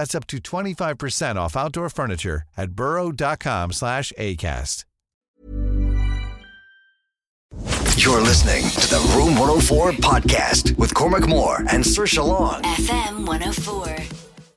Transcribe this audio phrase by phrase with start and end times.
[0.00, 4.86] That's up to 25% off outdoor furniture at burrow.com slash ACAST.
[7.98, 12.62] You're listening to the Room 104 podcast with Cormac Moore and Saoirse Long.
[12.62, 13.96] FM 104.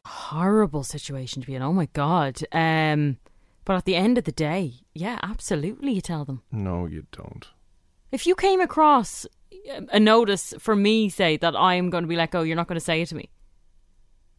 [0.05, 1.61] horrible situation to be in.
[1.61, 2.39] Oh my god.
[2.53, 3.17] Um,
[3.65, 6.41] but at the end of the day, yeah, absolutely, you tell them.
[6.53, 7.47] No, you don't.
[8.13, 9.25] If you came across
[9.91, 12.69] a notice for me, say that I am going to be let go, you're not
[12.69, 13.29] going to say it to me.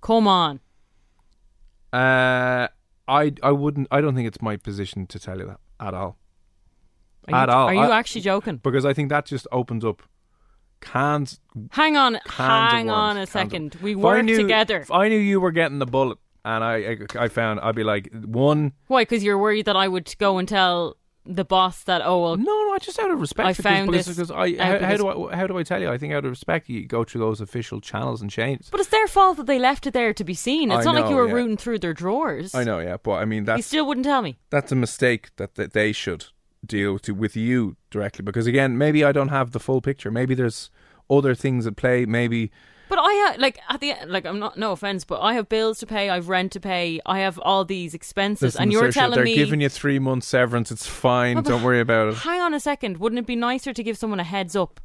[0.00, 0.60] Come on.
[1.94, 2.68] Uh,
[3.06, 3.88] I I wouldn't.
[3.90, 6.16] I don't think it's my position to tell you that at all.
[7.28, 7.66] Are at you, all.
[7.68, 8.56] Are you I- actually joking?
[8.58, 10.02] Because I think that just opens up
[10.80, 11.40] cans.
[11.70, 13.76] Hang on, cans hang on a of- second.
[13.80, 14.80] We work knew- together.
[14.80, 17.84] If I knew you were getting the bullet, and I I, I found, I'd be
[17.84, 18.72] like one.
[18.88, 19.02] Why?
[19.02, 20.96] Because you're worried that I would go and tell
[21.26, 23.46] the boss that, oh, well, No, no, I just out of respect.
[23.48, 25.90] I found because, this because I how, how do I how do I tell you?
[25.90, 28.68] I think out of respect, you go through those official channels and chains.
[28.70, 30.70] but it's their fault that they left it there to be seen.
[30.70, 31.34] It's I not like you were yeah.
[31.34, 32.54] rooting through their drawers.
[32.54, 34.36] I know, yeah, but I mean You still wouldn't tell me.
[34.50, 36.26] that's a mistake that, that they should
[36.66, 40.34] deal to with you directly because again maybe I don't have the full picture maybe
[40.34, 40.70] there's
[41.10, 42.50] other things at play maybe
[42.88, 45.48] But I have like at the end, like I'm not no offense, but I have
[45.48, 48.84] bills to pay, I've rent to pay, I have all these expenses, listen, and you're
[48.84, 52.08] Saoirse, telling they're me giving you three months severance it's fine Well, don't worry about
[52.08, 52.98] it Hang on a second.
[52.98, 54.80] Wouldn't it be nicer to give someone a heads up?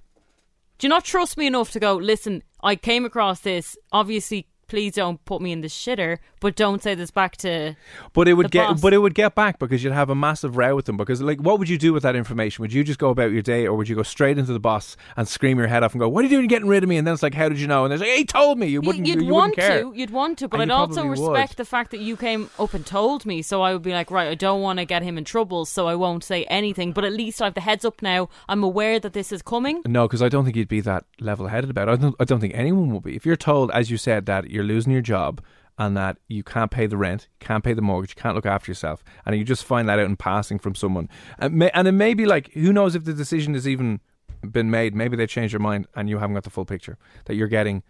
[0.77, 3.77] Do you not trust me enough to go, listen, I came across this.
[3.91, 7.75] Obviously, please don't put me in the shitter, but don't say this back to.
[8.13, 8.81] but it would get boss.
[8.81, 11.39] but it would get back because you'd have a massive row with them because like
[11.41, 13.75] what would you do with that information would you just go about your day or
[13.75, 16.21] would you go straight into the boss and scream your head off and go what
[16.21, 17.83] are you doing getting rid of me and then it's like how did you know
[17.83, 20.11] and they're like he told me you wouldn't you'd you, want wouldn't care to, you'd
[20.11, 21.57] want to, but And I'd also respect would.
[21.57, 23.41] the fact that you came up and told me.
[23.41, 25.87] So I would be like, right, I don't want to get him in trouble, so
[25.87, 26.91] I won't say anything.
[26.91, 28.29] But at least I have the heads up now.
[28.47, 29.81] I'm aware that this is coming.
[29.85, 31.91] No, because I don't think you'd be that level-headed about it.
[31.91, 32.15] I don't.
[32.19, 33.15] I don't think anyone will be.
[33.15, 35.41] If you're told, as you said, that you're losing your job
[35.77, 39.03] and that you can't pay the rent, can't pay the mortgage, can't look after yourself,
[39.25, 42.13] and you just find that out in passing from someone, and, may, and it may
[42.13, 44.01] be like, who knows if the decision has even
[44.41, 44.93] been made?
[44.93, 46.97] Maybe they changed their mind and you haven't got the full picture.
[47.25, 47.83] That you're getting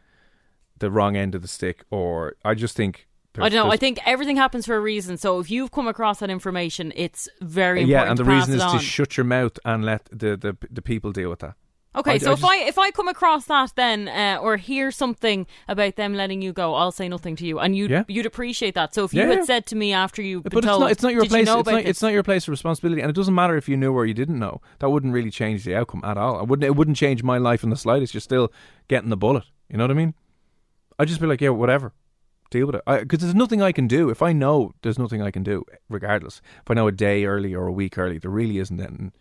[0.78, 3.08] the wrong end of the stick, or I just think.
[3.38, 3.72] I don't know.
[3.72, 5.16] I think everything happens for a reason.
[5.18, 8.06] So if you've come across that information, it's very important.
[8.06, 8.78] yeah, and the reason is on.
[8.78, 11.56] to shut your mouth and let the, the the people deal with that.
[11.96, 14.92] Okay, I- so I if I if I come across that then uh, or hear
[14.92, 18.04] something about them letting you go, I'll say nothing to you, and you'd Yeah.
[18.08, 18.94] you'd appreciate that.
[18.94, 19.46] So if you Yeah, had yeah.
[19.46, 20.92] said to me after you, But it's not.
[20.92, 21.40] It's not your place.
[21.48, 21.86] You know it's not.
[21.86, 24.14] It's not your place of responsibility, and it doesn't matter if you knew or you
[24.14, 24.62] didn't know.
[24.80, 26.38] That wouldn't really change the outcome at all.
[26.38, 26.64] I wouldn't.
[26.66, 28.14] It wouldn't change my life in the slightest.
[28.14, 28.52] You're still
[28.88, 29.46] getting the bullet.
[29.68, 30.14] You know what I mean?
[31.00, 31.94] I'd just be like, yeah, whatever.
[32.52, 32.84] Deal with it.
[32.86, 34.10] Because there's nothing I can do.
[34.10, 36.42] If I know, there's nothing I can do, regardless.
[36.64, 39.12] If I know a day early or a week early, there really isn't anything.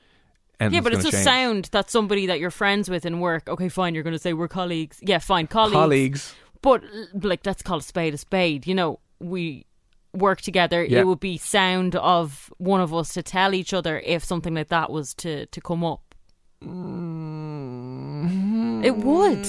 [0.60, 1.24] Yeah, but it's a change.
[1.24, 3.48] sound that somebody that you're friends with in work.
[3.48, 3.94] Okay, fine.
[3.94, 4.98] You're going to say we're colleagues.
[5.00, 5.74] Yeah, fine, colleagues.
[5.74, 6.34] Colleagues.
[6.62, 6.82] But
[7.14, 8.66] like, let's call a spade a spade.
[8.66, 9.66] You know, we
[10.12, 10.84] work together.
[10.84, 11.00] Yeah.
[11.00, 14.68] It would be sound of one of us to tell each other if something like
[14.68, 16.14] that was to to come up.
[16.64, 18.84] Mm-hmm.
[18.84, 19.46] It would.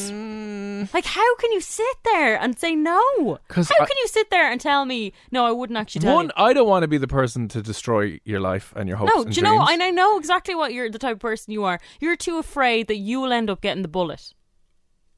[0.80, 0.94] Mm.
[0.94, 3.40] Like, how can you sit there and say no?
[3.50, 5.46] How I- can you sit there and tell me no?
[5.46, 6.32] I wouldn't actually tell One, you.
[6.38, 9.12] I don't want to be the person to destroy your life and your hopes.
[9.16, 9.66] No, do you know?
[9.68, 11.80] And I know exactly what you're the type of person you are.
[12.00, 14.34] You're too afraid that you will end up getting the bullet.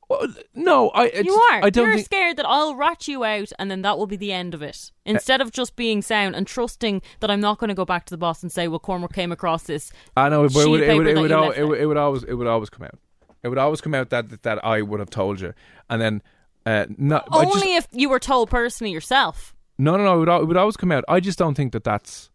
[0.10, 1.06] Well, no, I.
[1.06, 1.64] It's, you are.
[1.64, 2.06] I don't You're think.
[2.06, 4.92] scared that I'll rat you out, and then that will be the end of it.
[5.06, 5.12] Eh.
[5.12, 8.12] Instead of just being sound and trusting that I'm not going to go back to
[8.14, 10.98] the boss and say, "Well, Cormac came across this." I know, but it would, it
[10.98, 12.84] would, it would, you al- left it would, it would always, it would always come
[12.88, 13.00] out.
[13.44, 15.54] It would always come out that that, that I would have told you,
[15.90, 16.22] and then
[16.66, 19.54] uh, not Only just- if you were told personally yourself.
[19.80, 20.16] no, no, no.
[20.16, 21.04] It would, it would always come out.
[21.08, 22.30] I just don't think that that's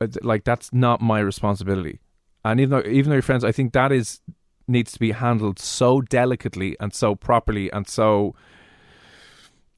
[0.00, 2.00] uh, like that's not my responsibility.
[2.44, 4.20] And even though even though your friends, I think that is
[4.66, 8.34] needs to be handled so delicately and so properly and so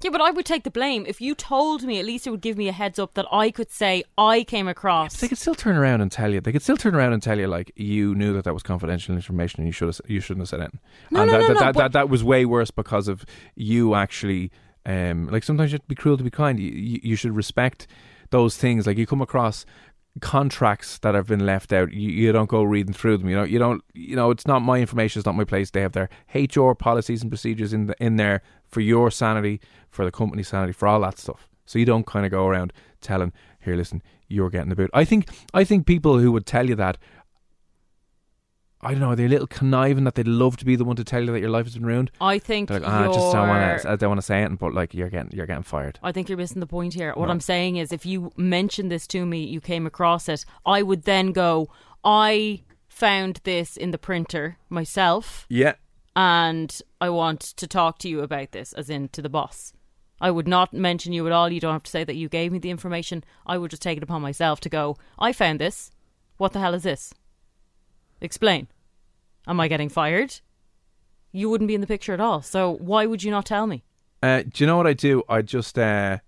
[0.02, 1.04] Yeah, but I would take the blame.
[1.06, 3.50] If you told me, at least it would give me a heads up that I
[3.50, 5.20] could say I came across.
[5.20, 6.40] They could still turn around and tell you.
[6.40, 9.14] They could still turn around and tell you like you knew that that was confidential
[9.14, 10.72] information and you should have you shouldn't have said it.
[11.10, 13.08] No, and no, that, no, that, no, that, but- that, that was way worse because
[13.08, 13.24] of
[13.54, 14.50] you actually.
[14.86, 16.58] Um, like sometimes you have to be cruel to be kind.
[16.58, 17.86] You, you, you should respect
[18.30, 18.86] those things.
[18.86, 19.66] Like you come across
[20.20, 21.92] contracts that have been left out.
[21.92, 23.28] You, you don't go reading through them.
[23.28, 23.44] You know.
[23.44, 23.82] You don't.
[23.94, 24.30] You know.
[24.30, 25.20] It's not my information.
[25.20, 25.70] It's not my place.
[25.70, 30.04] They have their HR policies and procedures in the, in there for your sanity, for
[30.04, 31.48] the company's sanity, for all that stuff.
[31.66, 35.04] So you don't kind of go around telling, "Here, listen, you're getting the boot." I
[35.04, 35.28] think.
[35.52, 36.98] I think people who would tell you that.
[38.82, 39.10] I don't know.
[39.10, 41.32] Are They're a little conniving that they'd love to be the one to tell you
[41.32, 42.10] that your life has been ruined.
[42.20, 43.90] I think They're like, "Ah, I just don't want to.
[43.90, 45.98] I don't want to say it, but like you're getting, you're getting fired.
[46.02, 47.12] I think you're missing the point here.
[47.14, 47.32] What No.
[47.32, 51.02] I'm saying is, if you mentioned this to me, you came across it, I would
[51.02, 51.68] then go,
[52.04, 55.74] I found this in the printer myself, Yeah.
[56.16, 59.72] and I want to talk to you about this, as in to the boss.
[60.22, 61.50] I would not mention you at all.
[61.50, 63.24] You don't have to say that you gave me the information.
[63.46, 65.90] I would just take it upon myself to go, I found this.
[66.38, 67.12] What the hell is this?
[68.20, 68.68] Explain.
[69.46, 70.40] Am I getting fired?
[71.32, 72.42] You wouldn't be in the picture at all.
[72.42, 73.84] So why would you not tell me?
[74.22, 75.22] Uh, do you know what I do?
[75.28, 76.18] I just, uh,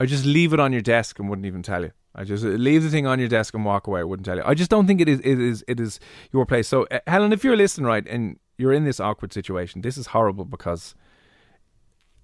[0.00, 1.92] I just leave it on your desk and wouldn't even tell you.
[2.16, 4.00] I just leave the thing on your desk and walk away.
[4.00, 4.42] I wouldn't tell you.
[4.44, 5.20] I just don't think it is.
[5.20, 5.64] It is.
[5.66, 5.98] It is
[6.32, 6.68] your place.
[6.68, 10.08] So, uh, Helen, if you're listening, right, and you're in this awkward situation, this is
[10.08, 10.94] horrible because.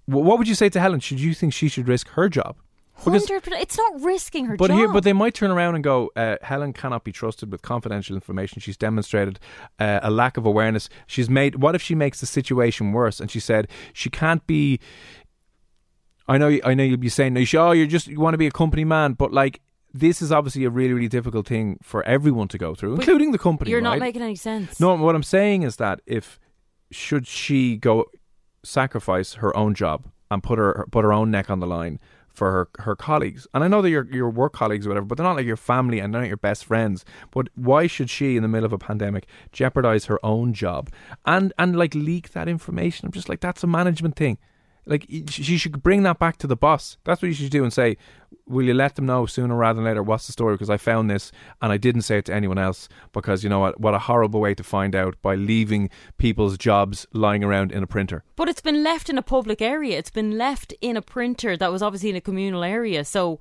[0.05, 0.99] What would you say to Helen?
[0.99, 2.57] Should you think she should risk her job?
[3.03, 3.61] Because- Hundred percent.
[3.61, 4.77] It's not risking her but job.
[4.77, 8.15] here, but they might turn around and go, uh, Helen cannot be trusted with confidential
[8.15, 8.61] information.
[8.61, 9.39] She's demonstrated
[9.79, 10.89] uh, a lack of awareness.
[11.07, 11.55] She's made.
[11.55, 13.19] What if she makes the situation worse?
[13.19, 14.79] And she said she can't be.
[16.27, 16.59] I know.
[16.63, 18.85] I know you'll be saying, "No, oh, you're just you want to be a company
[18.85, 19.61] man," but like.
[19.93, 23.33] This is obviously a really, really difficult thing for everyone to go through, But including
[23.33, 23.71] the company.
[23.71, 24.79] You're not making any sense.
[24.79, 26.39] No, what I'm saying is that if
[26.91, 28.05] should she go
[28.63, 31.99] sacrifice her own job and put her put her own neck on the line
[32.33, 35.17] for her her colleagues, and I know that your your work colleagues or whatever, but
[35.17, 37.05] they're not like your family and they're not your best friends.
[37.31, 40.89] But why should she, in the middle of a pandemic, jeopardize her own job
[41.25, 43.05] and and like leak that information?
[43.05, 44.37] I'm just like that's a management thing.
[44.85, 46.97] Like she should bring that back to the boss.
[47.03, 47.97] That's what you should do and say,
[48.51, 51.09] "Will you let them know sooner rather than later what's the story?" Because I found
[51.09, 51.31] this
[51.61, 53.79] and I didn't say it to anyone else because you know what?
[53.79, 57.87] What a horrible way to find out by leaving people's jobs lying around in a
[57.87, 58.23] printer.
[58.35, 59.97] But it's been left in a public area.
[59.97, 63.05] It's been left in a printer that was obviously in a communal area.
[63.05, 63.39] So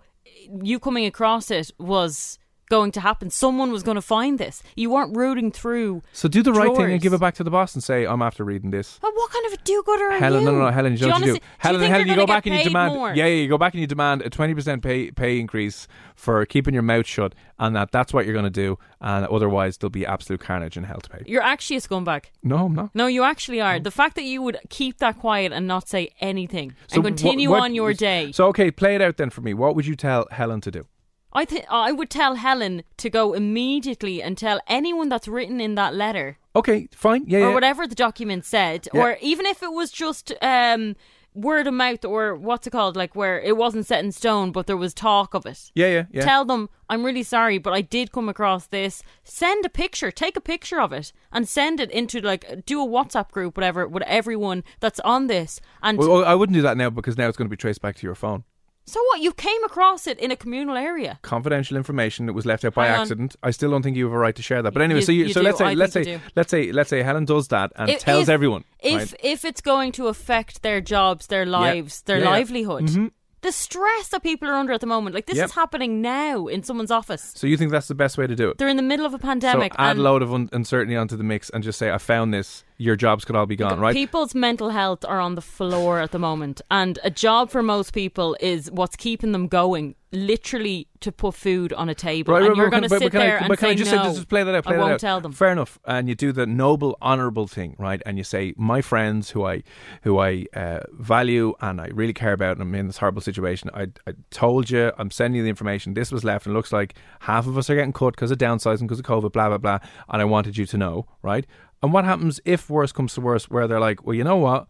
[0.62, 2.38] you coming across it was
[2.70, 3.28] going to happen.
[3.28, 4.62] Someone was going to find this.
[4.76, 6.02] You weren't rooting through.
[6.12, 8.22] So do the right thing and give it back to the boss and say, "I'm
[8.22, 10.46] after reading this." Well, what kind of a do-gooder are Helen, you?
[10.46, 11.14] no, no, no, Helen, you do you do.
[11.16, 13.08] honestly- Helen, do you Helen, you go back and you demand, more?
[13.14, 16.46] yeah, yeah, you go back and you demand a twenty percent pay pay increase for
[16.46, 19.90] keeping your mouth shut, and that that's what you're going to do, and otherwise there'll
[19.90, 21.22] be absolute carnage in hell to pay.
[21.26, 22.26] You're actually a scumbag.
[22.42, 22.94] No, I'm not.
[22.94, 23.78] No, you actually are.
[23.80, 27.50] The fact that you would keep that quiet and not say anything So and continue
[27.50, 28.30] what- what- on your day.
[28.32, 29.54] So okay, play it out then for me.
[29.54, 30.86] What would you tell Helen to do?
[31.32, 35.74] I think I would tell Helen to go immediately and tell anyone that's written in
[35.76, 37.24] that letter Okay, fine.
[37.28, 37.54] Yeah, or yeah.
[37.54, 39.00] whatever the document said, Yeah.
[39.00, 40.96] or even if it was just um,
[41.32, 44.66] word of mouth or what's it called, like where it wasn't set in stone, but
[44.66, 45.70] there was talk of it.
[45.76, 46.24] Yeah, yeah, yeah.
[46.24, 49.04] Tell them I'm really sorry, but I did come across this.
[49.22, 52.86] Send a picture, take a picture of it, and send it into like do a
[52.86, 55.60] WhatsApp group, whatever, with everyone that's on this.
[55.82, 57.94] And Well, I wouldn't do that now because now it's going to be traced back
[57.96, 58.42] to your phone.
[58.90, 59.20] So what?
[59.20, 61.18] You came across it in a communal area.
[61.22, 63.00] Confidential information that was left out by Hang on.
[63.02, 63.36] accident.
[63.42, 64.72] I still don't think you have a right to share that.
[64.72, 65.44] But anyway, You- so you, you so do.
[65.46, 66.22] let's say I let's think say do.
[66.36, 68.64] let's say let's say Helen does that and If- tells if- everyone.
[68.80, 69.14] If right?
[69.22, 72.30] if it's going to affect their jobs, their lives, their Yeah, yeah.
[72.30, 73.10] livelihood, Mhm.
[73.42, 75.44] the stress that people are under at the moment, like this Yep.
[75.46, 77.32] is happening now in someone's office.
[77.36, 78.58] So you think that's the best way to do it?
[78.58, 79.72] They're in the middle of a pandemic.
[79.74, 81.98] so add and a load of un- uncertainty onto the mix and just say, "I
[81.98, 82.64] found this.
[82.80, 83.94] Your jobs could all be gone." Right?
[83.94, 87.92] People's mental health are on the floor at the moment, and a job for most
[87.92, 89.94] people is what's keeping them going.
[90.12, 93.18] Literally to put food on a table, Right, and right, you're going to sit I-
[93.18, 94.02] there but and can say I just no.
[94.02, 95.00] say, just play that out, play I that won't out.
[95.00, 95.30] tell them.
[95.30, 95.78] Fair enough.
[95.84, 98.02] And you do the noble, honourable thing, right?
[98.04, 99.62] And you say, my friends who I
[100.02, 103.70] who I uh, value and I really care about, and I'm in this horrible situation.
[103.72, 105.94] I, I told you, I'm sending you the information.
[105.94, 108.38] This was left, and it looks like half of us are getting cut because of
[108.38, 109.78] downsizing, because of COVID, blah blah blah.
[110.08, 111.46] And I wanted you to know, right?
[111.82, 114.66] And what happens if worse comes to worse, where they're like, well, you know what?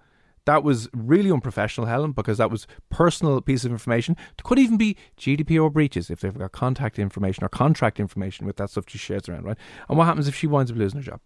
[0.46, 4.16] That was really unprofessional, Helen, because that was personal piece of information.
[4.38, 8.56] It could even be GDPR breaches if they've got contact information or contract information with
[8.56, 9.58] that stuff she shares around, right?
[9.88, 11.20] And what happens if she winds up losing her job?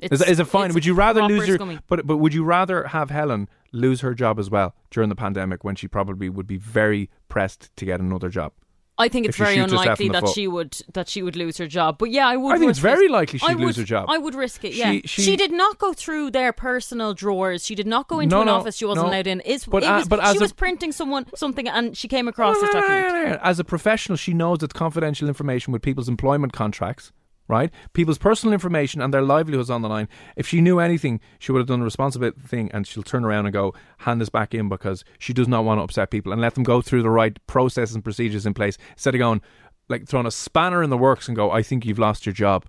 [0.00, 0.72] Is, It's- is it fine?
[0.74, 1.78] Would you rather lose your scummy.
[1.88, 5.64] but but would you rather have Helen lose her job as well during the pandemic
[5.64, 8.52] when she probably would be very pressed to get another job?
[8.96, 11.98] I think it's very unlikely that she would that she would lose her job.
[11.98, 12.54] But yeah, I would.
[12.54, 13.10] I think it's risk very it.
[13.10, 14.06] likely she'd I lose would- her job.
[14.08, 14.72] I would risk it.
[14.74, 17.64] Yeah, She- she- did not go through their personal drawers.
[17.66, 19.10] She did not go into No, an no, office she wasn't no.
[19.12, 19.42] allowed in.
[19.44, 22.06] It's, But, it uh, was, but as she a- was printing someone something, and she
[22.06, 23.24] came across this No, no, no, document.
[23.30, 23.40] no, no.
[23.42, 27.10] As a professional, she knows that confidential information with people's employment contracts,
[27.48, 27.70] right?
[27.92, 30.08] People's personal information and their livelihoods on the line.
[30.36, 33.46] If she knew anything, she would have done the responsible thing and she'll turn around
[33.46, 36.40] and go, hand this back in because she does not want to upset people and
[36.40, 39.42] let them go through the right processes and procedures in place instead of going,
[39.88, 42.64] like throwing a spanner in the works and go, I think you've lost your job.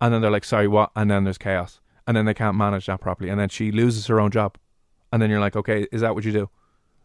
[0.00, 0.90] And then they're like, sorry, what?
[0.96, 1.80] And then there's chaos.
[2.06, 3.30] And then they can't manage that properly.
[3.30, 4.56] And then she loses her own job.
[5.12, 6.50] And then you're like, okay, is that what you do?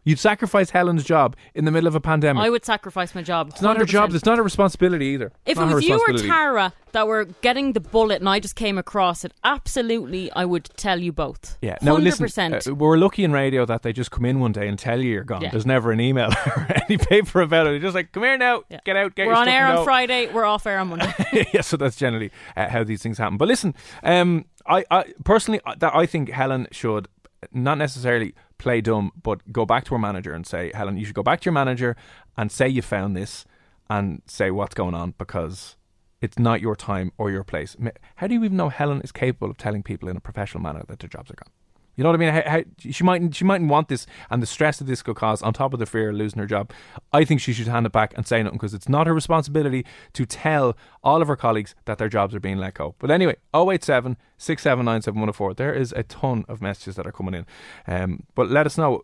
[0.04, 2.42] You'd sacrifice Helen's job in the middle of a pandemic.
[2.42, 3.48] I would sacrifice my job.
[3.50, 4.10] It's not her job.
[4.10, 4.14] 100%.
[4.14, 5.30] It's not her responsibility either.
[5.44, 6.28] If not it her was you or responsibility.
[6.28, 10.64] Tara that were getting the bullet and I just came across it, absolutely, I would
[10.76, 11.58] tell you both.
[11.62, 11.76] yeah.
[11.82, 12.24] No, listen.
[12.24, 12.66] percent.
[12.66, 15.10] uh, we're lucky in radio that they just come in one day and tell you
[15.12, 15.42] you're gone.
[15.42, 15.50] Yeah.
[15.50, 17.70] There's never an email or any paper about it.
[17.70, 18.80] They're just like, come here now, Yeah.
[18.84, 20.32] get out, get We're your on stuff air and on go." Friday.
[20.32, 21.12] We're off air on Monday.
[21.52, 23.36] yeah, so that's generally uh, how these things happen.
[23.36, 27.06] But listen, um, I, I personally, uh, that I think Helen should
[27.52, 31.14] not necessarily play dumb, but go back to her manager and say, Helen, you should
[31.14, 31.96] go back to your manager
[32.36, 33.46] and say you found this
[33.88, 35.76] and say what's going on because
[36.20, 37.74] it's not your time or your place.
[38.16, 40.84] How do you even know Helen is capable of telling people in a professional manner
[40.88, 41.52] that their jobs are gone?
[42.00, 42.32] You know what I mean?
[42.32, 43.34] How, how, she mightn't.
[43.34, 45.84] She mightn't want this, and the stress that this could cause, on top of the
[45.84, 46.72] fear of losing her job.
[47.12, 49.84] I think she should hand it back and say nothing because it's not her responsibility
[50.14, 52.94] to tell all of her colleagues that their jobs are being let go.
[52.98, 55.52] But anyway, 087 679 7104.
[55.52, 57.46] There is a ton of messages that are coming in.
[57.86, 59.02] Um, but let us know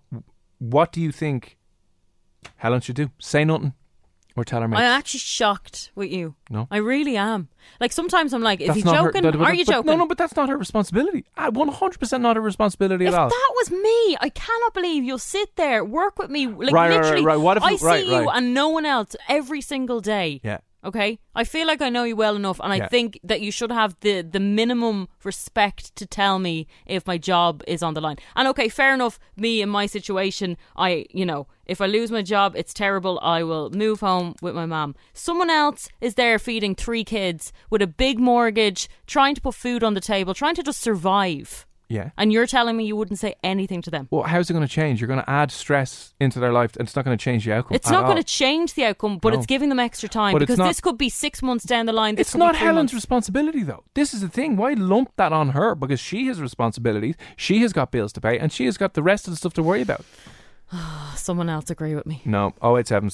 [0.59, 1.59] what do you think
[2.57, 3.11] Helen should do?
[3.19, 3.75] Say nothing
[4.37, 4.81] or tell her mates.
[4.81, 6.35] I'm actually shocked with you.
[6.50, 6.69] No?
[6.71, 7.49] I really am.
[7.81, 9.23] Like sometimes I'm like, is That's he not her- joking?
[9.23, 9.87] that- but- Are you but- joking?
[9.90, 11.25] No, no, but that's not her responsibility.
[11.37, 13.28] Ah, 100% not her responsibility if at all.
[13.28, 16.90] that was me, I cannot believe you'll sit there, work with me, like Right, right,
[16.90, 17.25] right, literally.
[17.25, 17.37] right.
[17.37, 18.37] What if I you- see right, you right.
[18.37, 20.40] and no one else every single day.
[20.45, 20.59] yeah.
[20.87, 22.88] Okay, I feel like I know you well enough, and I Yeah.
[22.88, 27.62] think that you should have the the minimum respect to tell me if my job
[27.66, 28.19] is on the line.
[28.37, 29.19] And okay, fair enough.
[29.37, 33.19] Me in my situation, I you know, if I lose my job, it's terrible.
[33.21, 34.95] I will move home with my mum.
[35.12, 39.83] Someone else is there feeding three kids with a big mortgage, trying to put food
[39.83, 41.66] on the table, trying to just survive.
[41.88, 42.11] Yeah.
[42.16, 44.09] And you're telling me you wouldn't say anything to them.
[44.11, 45.00] Well, how's it going to change?
[45.00, 47.52] You're going to add stress into their life, and it's not going to change the
[47.52, 47.76] outcome.
[47.76, 48.11] It's not all.
[48.11, 49.38] going to change the outcome, but No.
[49.38, 51.93] it's giving them extra time But because not- this could be six months down the
[51.93, 52.16] line.
[52.16, 52.95] This It's not Helen's months.
[52.95, 53.85] responsibility, though.
[53.95, 54.57] This is the thing.
[54.57, 55.75] Why lump that on her?
[55.76, 57.14] Because she has responsibilities.
[57.37, 59.52] She has got bills to pay, and she has got the rest of the stuff
[59.55, 60.05] to worry about.
[61.14, 62.21] Someone else agree with me.
[62.25, 63.11] No, 087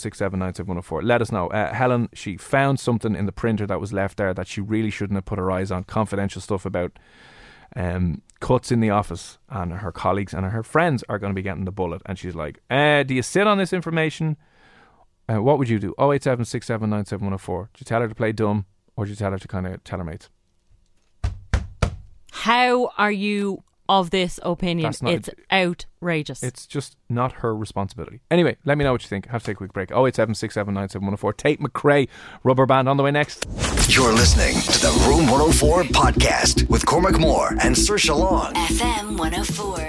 [1.02, 1.48] Let us know.
[1.48, 4.90] Uh, Helen, she found something in the printer that was left there that she really
[4.90, 5.84] shouldn't have put her eyes on.
[5.84, 6.92] Confidential stuff about
[7.76, 11.42] um, cuts in the office, and her colleagues and her friends are going to be
[11.42, 12.02] getting the bullet.
[12.06, 14.36] And she's like, uh, Do you sit on this information?
[15.28, 15.94] Uh, what would you do?
[15.98, 16.44] 087
[17.72, 19.82] Do you tell her to play dumb, or do you tell her to kind of
[19.84, 20.28] tell her mates?
[22.32, 24.84] How are you of this opinion?
[24.84, 26.42] That's not- it's outrageous.
[26.42, 28.20] It's just not her responsibility.
[28.30, 29.26] Anyway, let me know what you think.
[29.28, 29.90] Have to take a quick break.
[29.90, 32.08] 087 Tate McRae,
[32.44, 33.46] rubber band on the way next.
[33.88, 38.54] You're listening to the Room 104 podcast with Cormac Moore and Saoirse Long.
[38.54, 39.88] FM 104.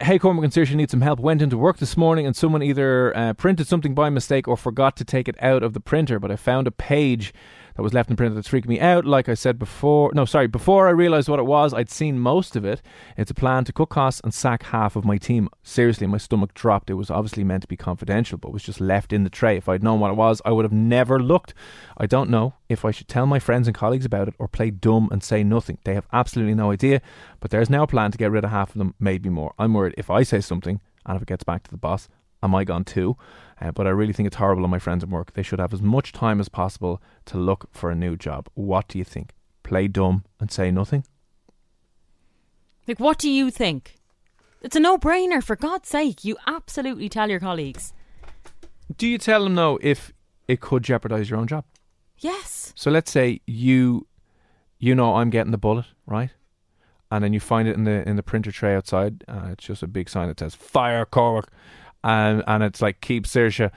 [0.00, 1.20] Hey, Cormac and Saoirse need some help.
[1.20, 4.96] Went into work this morning and someone either uh, printed something by mistake or forgot
[4.96, 6.18] to take it out of the printer.
[6.18, 7.32] But I found a page
[7.74, 9.04] that was left in the printer that's freaking me out.
[9.04, 12.56] Like I said before, no, sorry, before I realised what it was, I'd seen most
[12.56, 12.82] of it.
[13.16, 15.48] It's a plan to cut costs and sack half of my team.
[15.62, 16.90] Seriously, my stomach dropped.
[16.90, 19.56] It was obviously meant to be confidential, but was just left in the tray.
[19.56, 21.54] If I'd known what it was, I would have never looked.
[21.96, 24.70] I don't know if I should tell my friends and colleagues about it or play
[24.70, 25.78] dumb and say nothing.
[25.84, 27.00] They have absolutely no idea.
[27.40, 29.54] But there's now a plan to get rid of half of them, maybe more.
[29.58, 32.08] I'm worried if I say something and if it gets back to the boss,
[32.42, 33.16] am I gone too?
[33.62, 35.34] Uh, but I really think it's horrible on my friends at work.
[35.34, 38.48] They should have as much time as possible to look for a new job.
[38.54, 39.32] What do you think?
[39.62, 41.04] Play dumb and say nothing?
[42.88, 43.94] like, what do you think?
[44.60, 45.42] It's a no-brainer.
[45.42, 47.92] For God's sake, you absolutely tell your colleagues.
[48.96, 50.12] Do you tell them no if
[50.48, 51.64] it could jeopardize your own job?
[52.18, 52.72] Yes.
[52.76, 54.06] So let's say you
[54.78, 56.30] you know I'm getting the bullet, right?
[57.10, 59.24] And then you find it in the in the printer tray outside.
[59.28, 61.50] Uh, it's just a big sign that says "Fire Cork,"
[62.04, 63.70] and and it's like "Keep Saoirse,"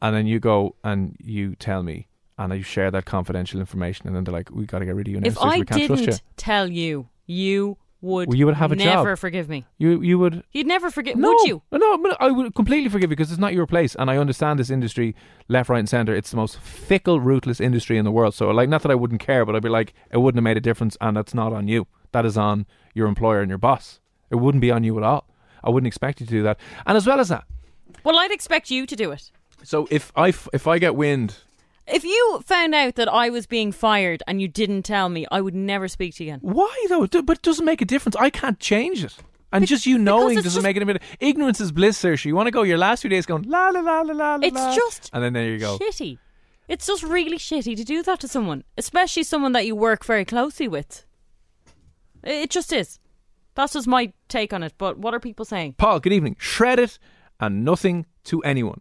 [0.00, 2.08] and then you go and you tell me,
[2.38, 5.08] and you share that confidential information, and then they're like, "We got to get rid
[5.08, 8.26] of you now, If Saoirse, I we can't trust you." didn't tell you, you would
[8.28, 8.84] Well, you would have a job.
[8.84, 9.64] never forgive me.
[9.78, 11.16] You you would You'd never forgive.
[11.16, 11.62] no, Would you?
[11.70, 14.58] No, but I would completely forgive you because it's not your place, and I understand
[14.58, 15.14] this industry,
[15.48, 16.12] left, right, and centre.
[16.14, 18.34] It's the most fickle, ruthless industry in the world.
[18.34, 20.56] So, like, not that I wouldn't care, but I'd be like, it wouldn't have made
[20.56, 21.86] a difference, and that's not on you.
[22.10, 24.00] That is on your employer and your boss.
[24.30, 25.28] It wouldn't be on you at all.
[25.62, 26.58] I wouldn't expect you to do that.
[26.86, 27.44] And as well as that,
[28.04, 29.30] Well, I'd expect you to do it.
[29.62, 31.36] So if I f- if I get wind,
[31.86, 35.40] If you found out that I was being fired and you didn't tell me, I
[35.40, 36.40] would never speak to you again.
[36.42, 37.06] why though?
[37.06, 38.16] D- But it doesn't make a difference.
[38.16, 39.14] I can't change it.
[39.54, 41.02] And just you knowing it's doesn't just- make it a bit.
[41.20, 42.24] Ignorance is bliss, Saoirse.
[42.24, 44.38] You want to go your last few days going la la la la la la.
[44.42, 45.78] It's la, just and then there you go.
[45.78, 46.18] Shitty.
[46.68, 50.24] It's just really shitty to do that to someone, especially someone that you work very
[50.24, 51.04] closely with.
[52.24, 52.98] It just is.
[53.54, 54.72] That's just my take on it.
[54.78, 55.74] But what are people saying?
[55.76, 56.36] Paul, good evening.
[56.38, 56.98] Shred it
[57.42, 58.80] and nothing to anyone.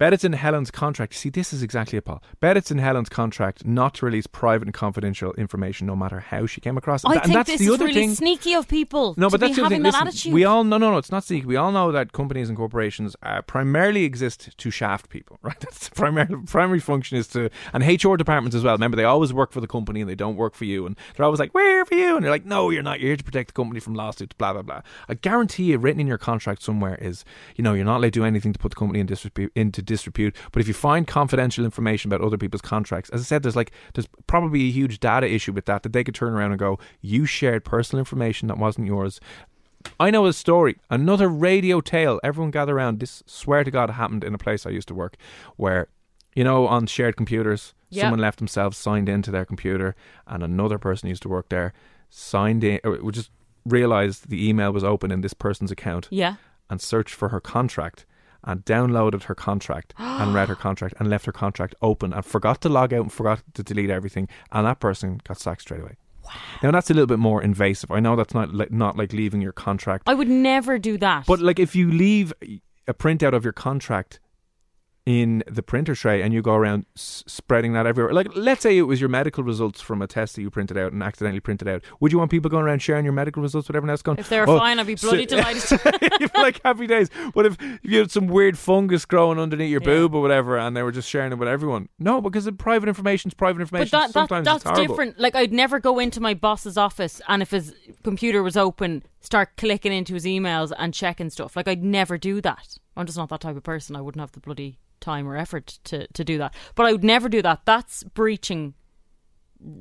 [0.00, 1.14] Bet it's in Helen's contract.
[1.14, 2.22] See, this is exactly it, Paul.
[2.40, 6.46] Bet it's in Helen's contract not to release private and confidential information, no matter how
[6.46, 7.04] she came across.
[7.04, 7.08] it.
[7.08, 8.14] I Th- and think that's this the is other really thing.
[8.14, 9.92] sneaky of people No, but that's the other having thing.
[9.92, 10.32] that Listen, attitude.
[10.32, 10.96] we all no, no, no.
[10.96, 11.44] It's not sneaky.
[11.44, 15.60] We all know that companies and corporations uh, primarily exist to shaft people, right?
[15.60, 18.74] That's the primary primary function is to, and HR departments as well.
[18.74, 21.26] Remember, they always work for the company and they don't work for you, and they're
[21.26, 23.00] always like, "We're for you," and you're like, "No, you're not.
[23.00, 24.80] You're here to protect the company from lawsuits." Blah blah blah.
[25.10, 27.22] I guarantee you, written in your contract somewhere is,
[27.56, 29.82] you know, you're not allowed to do anything to put the company in disrepute, into
[29.94, 30.34] disrepute.
[30.52, 33.72] But if you find confidential information about other people's contracts, as I said, there's like
[33.94, 36.78] there's probably a huge data issue with that that they could turn around and go,
[37.00, 39.20] "You shared personal information that wasn't yours."
[39.98, 42.20] I know a story, another radio tale.
[42.22, 43.00] Everyone gather around.
[43.00, 45.16] This swear to God happened in a place I used to work,
[45.56, 45.88] where
[46.36, 48.02] you know on shared computers, Yeah.
[48.02, 49.94] someone left themselves signed into their computer,
[50.26, 51.72] and another person used to work there
[52.10, 52.78] signed in.
[52.84, 53.30] Or just
[53.66, 56.34] realized the email was open in this person's account yeah.
[56.70, 58.06] and searched for her contract
[58.44, 62.60] and downloaded her contract and read her contract and left her contract open and forgot
[62.62, 65.96] to log out and forgot to delete everything and that person got sacked straight away.
[66.62, 67.90] Now that's a little bit more invasive.
[67.90, 71.26] I know that's not like, not like leaving your contract, I would never do that.
[71.26, 72.32] but like if you leave
[72.86, 74.20] a printout of your contract
[75.06, 78.76] in the printer tray and you go around s- spreading that everywhere, like let's say
[78.76, 81.66] it was your medical results from a test that you printed out and accidentally printed
[81.68, 84.02] out, would you want people going around sharing your medical results with everyone else?
[84.02, 85.70] Going, if they're "Oh, fine, I'd be so- bloody delighted.
[86.20, 87.08] You'd be like happy days.
[87.34, 89.86] But if, you had some weird fungus growing underneath your Yeah.
[89.86, 92.88] boob or whatever, and they were just sharing it with everyone, no, because the private
[92.88, 93.88] information is private information.
[93.90, 94.86] But that, that Sometimes that's it's horrible.
[94.86, 95.18] different.
[95.18, 99.56] Like I'd never go into my boss's office and if his computer was open, start
[99.56, 101.56] clicking into his emails and checking stuff.
[101.56, 102.76] Like I'd never do that.
[102.96, 103.96] I'm just not that type of person.
[103.96, 106.54] I wouldn't have the bloody time or effort to to do that.
[106.74, 107.64] But I would never do that.
[107.64, 108.74] That's breaching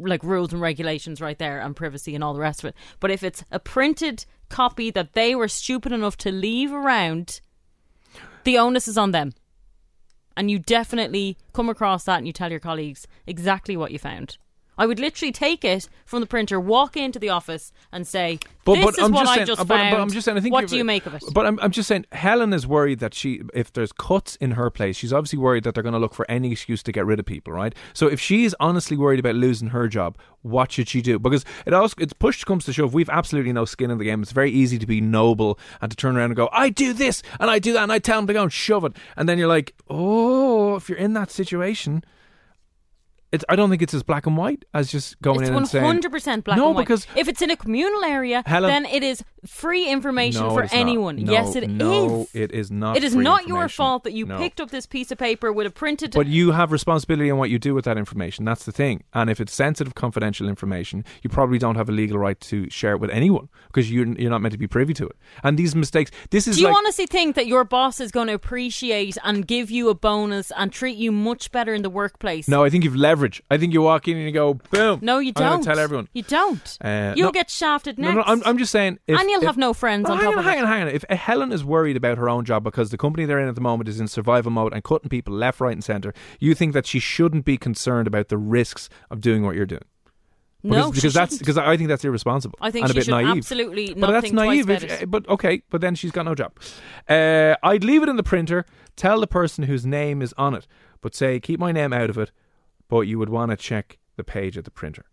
[0.02, 2.76] like rules and regulations right there and privacy and all the rest of it.
[3.00, 7.40] But if it's a printed copy that they were stupid enough to leave around,
[8.44, 9.34] the onus is on them.
[10.36, 14.38] And you definitely come across that and you tell your colleagues exactly what you found.
[14.80, 18.76] I would literally take it from the printer, walk into the office, and say, But,
[18.76, 19.92] "This but is I'm what just I saying, just uh, but, found.
[19.92, 20.38] but I'm just saying.
[20.38, 22.06] I think what do you make of it?" But I'm, I'm just saying.
[22.14, 25.74] Helen is worried that she, if there's cuts in her place, she's obviously worried that
[25.74, 27.76] they're going to look for any excuse to get rid of people, right?
[27.94, 31.20] So if she is honestly worried about losing her job, what should she do?
[31.20, 32.94] Because it also it's push comes to shove.
[32.94, 34.22] We've absolutely no skin in the game.
[34.22, 37.22] It's very easy to be noble and to turn around and go, I do this
[37.42, 39.38] and I do that, and I tell them to go and shove it, and then
[39.38, 42.02] you're like, oh, if you're in that situation.
[43.32, 45.68] It's, I don't think it's as black and white as just going it's in and
[45.68, 46.82] saying It's one hundred percent black no and white.
[46.88, 50.68] because if it's in a communal area, Helen- then it is free information No, for
[50.72, 51.18] anyone.
[51.18, 51.70] No, yes, it is.
[51.70, 55.12] no, it is not It is not your fault that you picked up this piece
[55.12, 56.14] of paper with a printed.
[56.14, 58.46] But you have responsibility on what you do with that information.
[58.46, 59.04] That's the thing.
[59.14, 62.94] And if it's sensitive, confidential information, you probably don't have a legal right to share
[62.94, 65.16] it with anyone because you're, you're not meant to be privy to it.
[65.44, 66.78] And these mistakes, this is do you like.
[66.78, 70.72] honestly think that your boss is going to appreciate and give you a bonus and
[70.72, 72.48] treat you much better in the workplace?
[72.48, 73.44] no, I think you've leverage.
[73.52, 75.00] I think you walk in and you go, boom.
[75.02, 75.64] No, you I'm don't.
[75.64, 76.08] tell everyone.
[76.14, 76.78] You don't.
[76.82, 78.16] Uh, You'll no- get shafted No, next.
[78.18, 79.00] no, I'm, I'm just saying.
[79.08, 80.82] If, and you'll if- have no friends Well, on hang top on, hang on, hang
[80.84, 80.88] on.
[80.90, 83.62] If Helen is worried about her own job because the company they're in at the
[83.62, 86.86] moment is in survival mode and cutting people left, right, and centre, you think that
[86.86, 89.84] she shouldn't be concerned about the risks of doing what you're doing?
[90.62, 91.40] Because, No, because that's shouldn't.
[91.40, 92.58] because I think that's irresponsible.
[92.62, 93.38] I think and a bit should naive.
[93.38, 94.70] absolutely But that's naive.
[94.70, 96.52] if- but okay, but then she's got no job.
[97.08, 98.66] Uh, I'd leave it in the printer.
[98.98, 100.68] Tell the person whose name is on it,
[101.00, 102.32] but say keep my name out of it.
[102.90, 105.06] But you would want to check the page at the printer.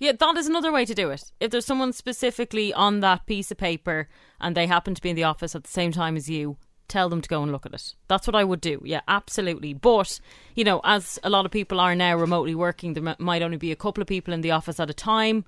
[0.00, 1.30] Yeah, that is another way to do it.
[1.38, 4.08] If there's someone specifically on that piece of paper
[4.40, 6.56] and they happen to be in the office at the same time as you,
[6.88, 7.94] tell them to go and look at it.
[8.08, 8.82] That's what I would do.
[8.84, 9.72] Yeah, absolutely.
[9.72, 10.18] But,
[10.56, 13.72] you know, as a lot of people are now remotely working, there might only be
[13.72, 15.44] a couple of people in the office at a time.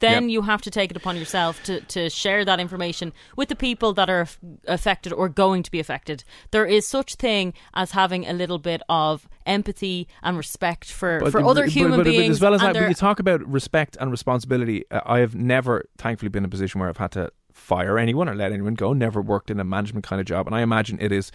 [0.00, 0.30] Then Yep.
[0.32, 3.92] you have to take it upon yourself to, to share that information with the people
[3.94, 6.24] that are aff- affected or going to be affected.
[6.50, 11.42] There is such thing as having a little bit of empathy and respect for, for
[11.44, 12.36] other but- human but, but beings.
[12.36, 14.84] as well as that, but their- you talk about respect and responsibility.
[14.90, 18.28] Uh, I have never, thankfully, been in a position where I've had to fire anyone
[18.28, 18.92] or let anyone go.
[18.94, 21.30] Never worked in a management kind of job, and I imagine it is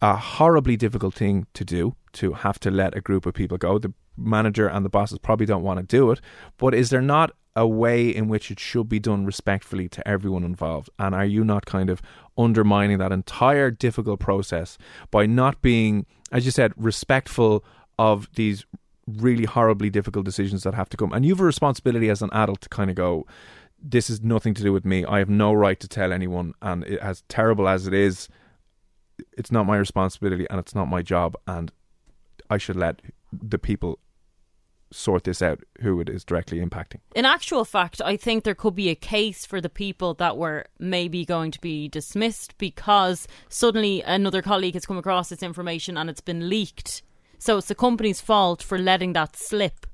[0.00, 3.78] a horribly difficult thing to do to have to let a group of people go.
[3.78, 6.20] The manager and the bosses probably don't want to do it,
[6.58, 10.44] but is there not a way in which it should be done respectfully to everyone
[10.44, 10.90] involved?
[10.98, 12.02] And are you not kind of
[12.36, 14.78] undermining that entire difficult process
[15.10, 17.64] by not being, as you said, respectful
[17.98, 18.64] of these
[19.06, 21.12] really horribly difficult decisions that have to come.
[21.12, 23.26] And you have a responsibility as an adult to kind of go,
[23.82, 25.04] this is nothing to do with me.
[25.04, 26.54] I have no right to tell anyone.
[26.62, 28.28] And it, as terrible as it is,
[29.36, 31.36] it's not my responsibility and it's not my job.
[31.46, 31.72] And
[32.48, 33.98] I should let the people
[34.92, 37.00] sort this out who it is directly impacting.
[37.14, 40.66] In actual fact, I think there could be a case for the people that were
[40.78, 46.08] maybe going to be dismissed because suddenly another colleague has come across this information and
[46.10, 47.02] it's been leaked.
[47.38, 49.86] So it's the company's fault for letting that slip.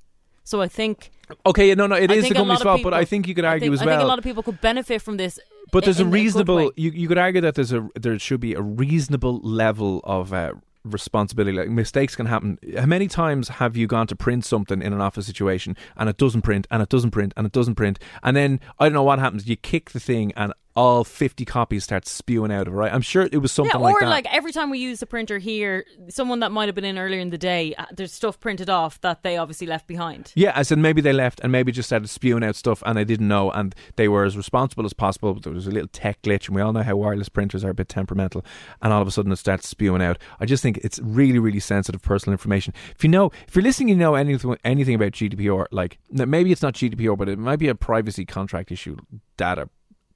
[0.44, 1.10] So I think.
[1.44, 3.44] Okay, no, no, it I is the company's of fault, but I think you could
[3.44, 3.98] argue I think, as I well.
[3.98, 5.38] think a lot of people could benefit from this.
[5.70, 6.20] But there's a in good way.
[6.22, 6.72] reasonable.
[6.76, 10.52] you you could argue that there's a there should be a reasonable level of uh,
[10.92, 11.56] responsibility.
[11.56, 12.58] Like mistakes can happen.
[12.76, 16.16] How many times have you gone to print something in an office situation and it
[16.16, 19.02] doesn't print and it doesn't print and it doesn't print and then I don't know
[19.02, 19.46] what happens.
[19.46, 22.76] You kick the thing and all 50 copies start spewing out of it.
[22.76, 22.94] Right?
[22.94, 24.10] I'm sure it was something yeah, like or that.
[24.10, 27.18] like every time we use the printer here, someone that might have been in earlier
[27.18, 30.32] in the day, uh, there's stuff printed off that they obviously left behind.
[30.36, 33.04] Yeah, I said maybe they left and maybe just started spewing out stuff and they
[33.04, 35.34] didn't know and they were as responsible as possible.
[35.34, 37.70] But there was a little tech glitch and we all know how wireless printers are
[37.70, 38.44] a bit temperamental
[38.80, 40.18] and all of a sudden it starts spewing out.
[40.38, 42.72] I just think it's really, really sensitive personal information.
[42.94, 46.62] If you know, if you're listening, you know anything, anything about GDPR, like maybe it's
[46.62, 48.96] not GDPR, but it might be a privacy contract issue,
[49.36, 49.68] data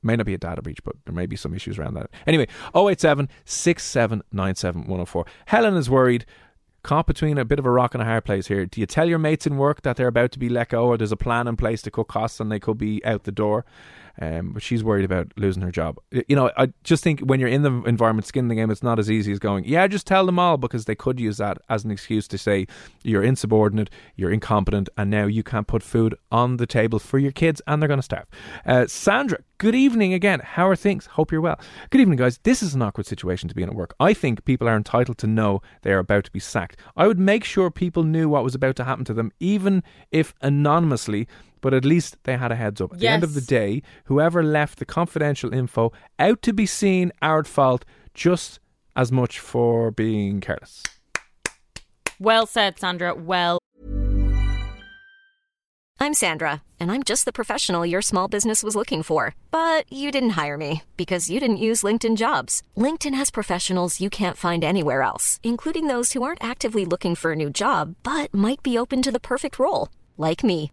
[0.02, 2.10] May not be a data breach, but there may be some issues around that.
[2.26, 5.26] Anyway, 087 6797 104.
[5.46, 6.26] Helen is worried.
[6.82, 8.66] Caught between a bit of a rock and a hard place here.
[8.66, 10.96] Do you tell your mates in work that they're about to be let go or
[10.96, 13.64] there's a plan in place to cut costs and they could be out the door?
[14.20, 15.98] Um, but she's worried about losing her job.
[16.10, 18.82] You know, I just think when you're in the environment, skin in the game, it's
[18.82, 21.58] not as easy as going, yeah, just tell them all because they could use that
[21.68, 22.66] as an excuse to say
[23.02, 27.32] you're insubordinate, you're incompetent, and now you can't put food on the table for your
[27.32, 28.26] kids and they're going to starve.
[28.66, 30.40] Uh, Sandra, good evening again.
[30.40, 31.06] How are things?
[31.06, 31.58] Hope you're well.
[31.90, 32.38] Good evening, guys.
[32.42, 33.94] This is an awkward situation to be in at work.
[33.98, 36.76] I think people are entitled to know they are about to be sacked.
[36.96, 40.34] I would make sure people knew what was about to happen to them, even if
[40.40, 41.28] anonymously
[41.62, 42.92] but at least they had a heads up.
[42.92, 47.10] At the end of the day, whoever left the confidential info out to be seen
[47.22, 48.60] are at fault just
[48.94, 50.82] as much for being careless.
[52.20, 53.14] Well said, Sandra.
[53.14, 53.58] Well
[56.02, 59.36] I'm Sandra, and I'm just the professional your small business was looking for.
[59.52, 62.60] But you didn't hire me because you didn't use LinkedIn jobs.
[62.76, 67.32] LinkedIn has professionals you can't find anywhere else, including those who aren't actively looking for
[67.32, 70.72] a new job but might be open to the perfect role, like me.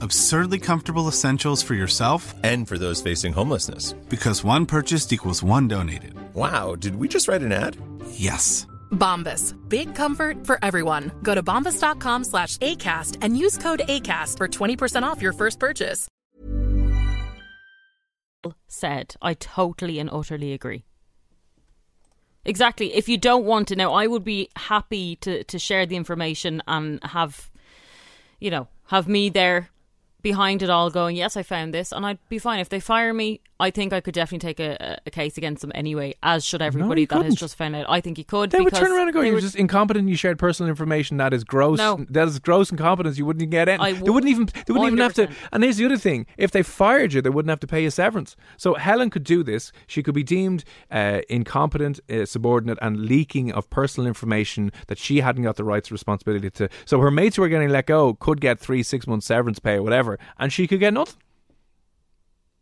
[0.00, 3.92] Absurdly comfortable essentials for yourself And for those facing homelessness.
[4.08, 6.14] because one purchased equals one donated.
[6.34, 7.76] Wow, did we just write an ad?
[8.10, 8.66] Yes.
[8.90, 9.54] Bombas.
[9.68, 11.10] Big comfort for everyone.
[11.22, 16.08] Go to bombas.com slash ACAST and use code ACAST for 20% off your first purchase.
[18.68, 19.14] said.
[19.22, 20.84] I totally and utterly agree.
[22.44, 22.94] Exactly.
[22.94, 26.62] If you don't want to know, I would be happy to, to share the information
[26.66, 27.50] and have,
[28.38, 29.70] you know, have me there
[30.24, 32.58] behind it all going, yes, I found this, and I'd be fine.
[32.58, 35.70] If they fire me, I think I could definitely take a, a case against them
[35.74, 37.38] anyway, as should everybody you that has couldn't.
[37.38, 37.86] just found out.
[37.88, 38.50] I think you could.
[38.50, 40.08] They would turn around and go, "You're would- just incompetent.
[40.08, 41.78] You shared personal information that is gross.
[41.78, 42.04] No.
[42.10, 43.16] That is gross incompetence.
[43.16, 43.80] You wouldn't even get it.
[43.80, 44.46] They wouldn't even.
[44.46, 45.28] They wouldn't even have to.
[45.52, 47.90] And here's the other thing: if they fired you, they wouldn't have to pay you
[47.90, 48.34] severance.
[48.56, 49.70] So Helen could do this.
[49.86, 55.20] She could be deemed uh, incompetent, uh, subordinate, and leaking of personal information that she
[55.20, 56.68] hadn't got the rights responsibility to.
[56.86, 59.74] So her mates who were getting let go could get three, six months severance pay
[59.74, 61.20] or whatever, and she could get nothing.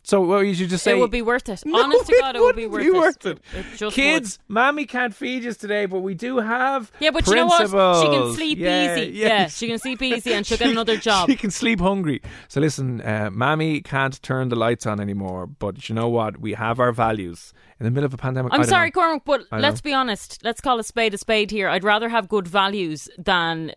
[0.05, 1.63] So what you should just say it would be worth it.
[1.65, 3.39] No, Honest to God, it, would be worth be it.
[3.55, 3.65] it.
[3.77, 7.47] just Kids, mommy can't feed us today, but we do have Yeah, but you know
[7.47, 7.69] what?
[8.03, 9.13] She can sleep Yeah, easy.
[9.13, 9.29] yeah.
[9.29, 11.29] Yeah, she can sleep easy and she'll get another job.
[11.29, 12.21] She can sleep hungry.
[12.49, 16.41] So listen, uh, mommy can't turn the lights on anymore, but you know what?
[16.41, 18.53] We have our values in the middle of a pandemic.
[18.53, 19.01] I'm sorry, know.
[19.03, 20.41] Cormac, but let's be honest.
[20.43, 21.69] Let's call a spade a spade here.
[21.69, 23.73] I'd rather have good values than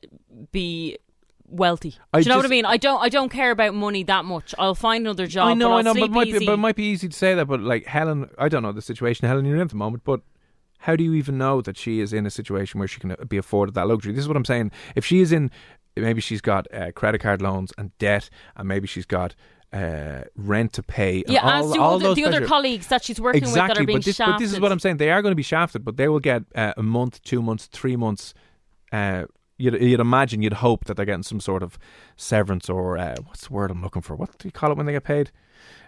[0.52, 0.98] be
[1.48, 1.96] wealthy.
[2.14, 2.66] I Do you know what I mean?
[2.66, 3.02] I don't.
[3.02, 4.54] I don't care about money that much.
[4.58, 5.48] I'll find another job.
[5.48, 6.40] I know, I know, but it might easy.
[6.40, 7.46] be, but it might be easy to say that.
[7.46, 10.22] But like Helen, I don't know the situation Helen you're in at the moment, but.
[10.80, 13.16] How do you even know that she is in a situation where she can uh,
[13.28, 14.14] be afforded that luxury?
[14.14, 14.72] This is what I'm saying.
[14.94, 15.50] If she is in,
[15.96, 19.34] maybe she's got uh, credit card loans and debt, and maybe she's got
[19.74, 21.24] uh, rent to pay.
[21.24, 23.62] and yeah, all, as do all all the, the other colleagues that she's working exactly,
[23.62, 24.34] with that are being but this, shafted.
[24.36, 24.98] but this is what I'm saying.
[24.98, 27.66] They are going to be shafted, but they will get uh, a month, two months,
[27.66, 28.34] three months.
[28.92, 29.26] Uh,
[29.58, 31.78] you'd, you'd imagine, you'd hope that they're getting some sort of
[32.16, 34.16] severance or uh, what's the word I'm looking for?
[34.16, 35.32] What do you call it when they get paid?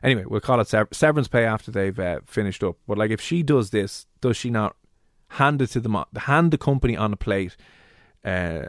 [0.01, 2.77] Anyway, we'll call it sever- severance pay after they've uh, finished up.
[2.87, 4.75] But like, if she does this, does she not
[5.31, 7.55] hand it to them, hand the company on a plate,
[8.23, 8.67] uh,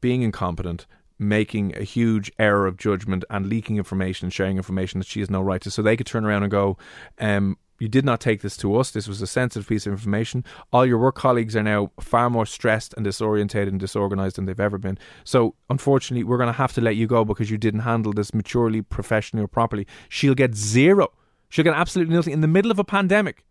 [0.00, 0.86] being incompetent,
[1.18, 5.30] making a huge error of judgment, and leaking information and sharing information that she has
[5.30, 6.76] no right to, so they could turn around and go,
[7.20, 8.92] um, "You did not take this to us.
[8.92, 10.44] This was a sensitive piece of information.
[10.72, 14.66] All your work colleagues are now far more stressed and disorientated and disorganized than they've
[14.68, 14.98] ever been.
[15.24, 18.32] So, unfortunately, we're going to have to let you go because you didn't handle this
[18.32, 21.10] maturely, professionally, or properly." She'll get zero.
[21.48, 23.44] She'll get absolutely nothing in the middle of a pandemic.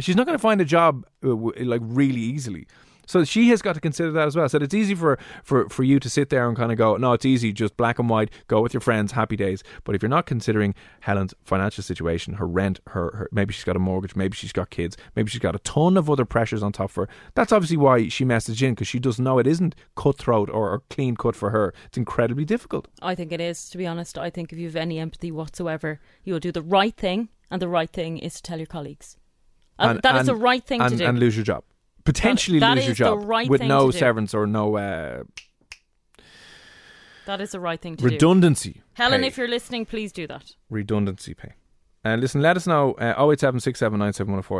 [0.00, 1.36] She's not going to find a job uh,
[1.74, 2.66] like really easily.
[3.06, 4.48] So she has got to consider that as well.
[4.48, 7.12] So it's easy for, for, for you to sit there and kind of go, no,
[7.12, 9.62] it's easy, just black and white, go with your friends, happy days.
[9.84, 13.76] But if you're not considering Helen's financial situation, her rent, her, her maybe she's got
[13.76, 16.72] a mortgage, maybe she's got kids, maybe she's got a ton of other pressures on
[16.72, 17.08] top of her.
[17.34, 20.82] That's obviously why she messaged in because she doesn't know it isn't cutthroat or, or
[20.90, 21.74] clean cut for her.
[21.86, 22.88] It's incredibly difficult.
[23.02, 24.18] I think it is, to be honest.
[24.18, 27.68] I think if you have any empathy whatsoever, you'll do the right thing, and the
[27.68, 29.16] right thing is to tell your colleagues.
[29.78, 31.04] And, that is the right thing and, to do.
[31.04, 31.64] and lose your job.
[32.04, 35.24] Potentially that lose your job right with no severance or no uh,
[37.26, 38.10] that is the right thing to do.
[38.10, 38.82] redundancy.
[38.94, 39.26] Helen, pay.
[39.26, 40.52] if you're listening, please do that.
[40.68, 41.54] redundancy pay.
[42.04, 44.02] And listen, let us know uh, 087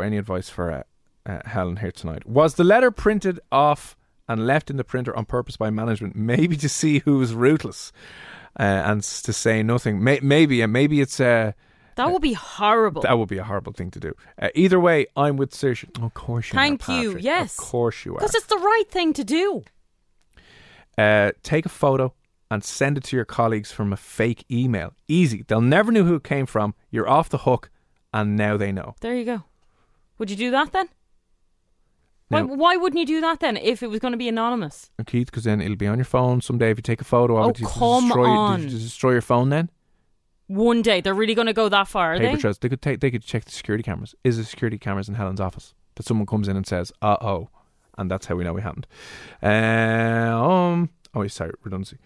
[0.03, 0.83] any advice for uh,
[1.27, 2.27] uh, Helen here tonight.
[2.27, 3.95] Was the letter printed off
[4.27, 7.91] and left in the printer on purpose by management, maybe to see who was ruthless
[8.59, 10.03] uh, and to say nothing?
[10.03, 11.19] May- maybe, and maybe it's.
[11.19, 11.51] Uh,
[11.95, 13.01] That would be horrible.
[13.03, 14.13] that would be a horrible thing to do.
[14.41, 16.03] Uh, either way, I'm with Saoirse.
[16.03, 17.01] Of course you Thank are.
[17.01, 17.07] you.
[17.09, 17.23] Patrick.
[17.23, 17.57] Yes.
[17.59, 18.19] Of course you are.
[18.19, 19.63] Because it's the right thing to do.
[20.97, 22.13] uh, take a photo
[22.51, 24.93] and send it to your colleagues from a fake email.
[25.07, 25.43] Easy.
[25.47, 26.73] They'll never know who it came from.
[26.91, 27.69] You're off the hook,
[28.13, 28.95] and now they know.
[29.01, 29.43] There you go.
[30.19, 30.87] Would you do that then?
[32.29, 34.89] Why, Now- why wouldn't you do that then if it was going to be anonymous?
[35.05, 37.45] Keith, because then it'll be on your phone someday if you take a photo of
[37.45, 37.59] Oh, it.
[37.59, 38.63] you come destroy, on.
[38.63, 39.69] You destroy your phone then?
[40.47, 42.41] One day they're really going to go that far, are Paper they?
[42.41, 42.57] trails.
[42.59, 42.99] They could take.
[42.99, 44.13] They could check the security cameras.
[44.23, 45.73] Is there security cameras in Helen's office?
[45.95, 47.49] That someone comes in and says, "Uh oh,"
[47.97, 48.85] and that's how we know it happened.
[49.41, 49.47] Uh,
[50.39, 50.89] um.
[51.13, 51.97] Oh, sorry, redundancy.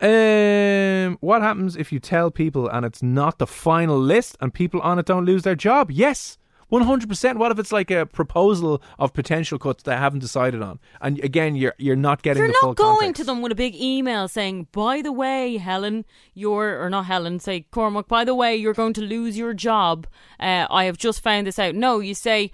[0.00, 4.80] Um, what happens if you tell people and it's not the final list and people
[4.82, 5.90] on it don't lose their job?
[5.90, 6.36] Yes,
[6.68, 7.38] one hundred percent.
[7.38, 11.56] What if it's like a proposal of potential cuts they haven't decided on, and again,
[11.56, 13.20] you're you're not getting You're the full not going context.
[13.20, 17.38] to them with a big email saying, by the way, Helen, you're, or not Helen,
[17.40, 20.06] say, Cormac, by the way, you're going to lose your job.
[20.40, 21.74] Uh, I have just found this out.
[21.74, 22.50] No, you say,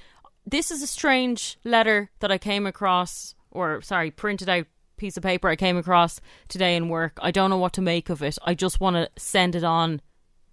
[0.47, 5.23] this is a strange letter that I came across, or sorry, printed out piece of
[5.23, 7.19] paper I came across today in work.
[7.21, 8.39] I don't know what to make of it.
[8.45, 10.01] I just want to send it on,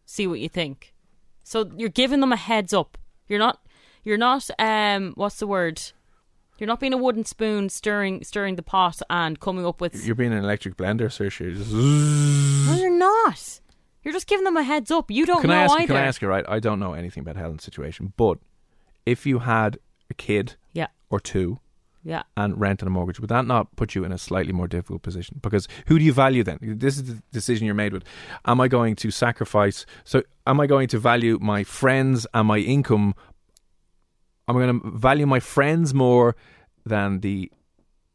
[0.05, 0.93] see what you think.
[1.43, 2.97] So you're giving them a heads up.
[3.29, 3.63] You're not,
[4.03, 5.81] you're not, um, what's the word?
[6.57, 10.05] You're not being a wooden spoon stirring stirring the pot and coming up with.
[10.05, 11.29] You're being an electric blender, sir.
[11.41, 13.61] You're no, you're not.
[14.03, 15.09] You're just giving them a heads up.
[15.09, 15.73] You don't can know I ask?
[15.75, 15.87] either.
[15.87, 16.27] Can I ask you?
[16.27, 18.39] Right, I don't know anything about Helen's situation, but
[19.05, 19.77] if you had
[20.09, 21.59] a kid Yeah, or two
[22.03, 22.23] yeah.
[22.37, 25.01] and rent and a mortgage, would that not put you in a slightly more difficult
[25.01, 25.39] position?
[25.41, 26.59] Because who do you value then?
[26.61, 28.03] This is the decision you're made with.
[28.45, 29.85] Am I going to sacrifice?
[30.03, 33.15] So, am I going to value my friends and my income?
[34.47, 36.35] Am I going to value my friends more
[36.85, 37.51] than the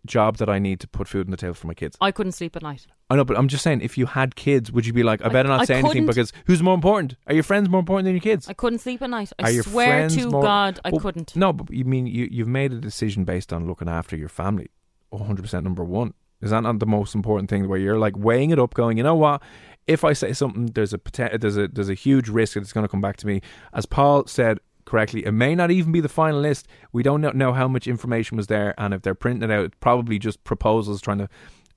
[0.07, 1.97] job that I need to put food on the table for my kids?
[2.01, 2.87] I couldn't sleep at night.
[3.11, 5.29] I know, but I'm just saying, if you had kids, would you be like, I
[5.29, 7.17] better not I say anything couldn't- because who's more important?
[7.27, 8.49] Are your friends more important than your kids?
[8.49, 9.31] I couldn't sleep at night.
[9.38, 11.37] Are I your swear friends to more- God, I couldn't.
[11.37, 14.71] No, but you mean you you've made a decision based on looking after your family.
[15.11, 16.14] 100 percent number one.
[16.40, 17.69] Is that not the most important thing?
[17.69, 19.43] Where you're like weighing it up, going, you know what?
[19.87, 22.73] If I say something, there's a poten- there's a there's a huge risk that it's
[22.73, 23.43] going to come back to me.
[23.75, 26.67] As Paul said correctly, it may not even be the final list.
[26.93, 29.64] We don't know- know how much information was there, and if they're printing it out,
[29.67, 31.29] it's probably just proposals trying to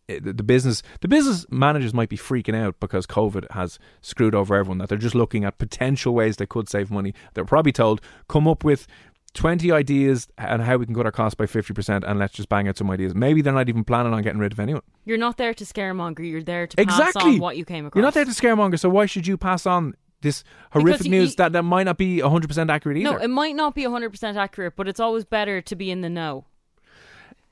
[0.07, 4.77] the business the business managers might be freaking out because COVID has screwed over everyone.
[4.77, 7.13] That they're just looking at potential ways they could save money.
[7.33, 8.87] They're probably told come up with.
[9.33, 12.67] 20 ideas and how we can cut our costs by 50% and let's just bang
[12.67, 13.13] out some ideas.
[13.13, 14.81] Maybe they're not even planning on getting rid of anyone.
[15.05, 16.27] You're not there to scaremonger.
[16.27, 17.33] You're there to pass Exactly.
[17.33, 17.99] on what you came across.
[17.99, 21.31] You're not there to scaremonger, so why should you pass on this horrific you- news
[21.31, 23.11] you- that, that might not be 100% accurate either?
[23.11, 26.09] No, it might not be 100% accurate, but it's always better to be in the
[26.09, 26.45] know.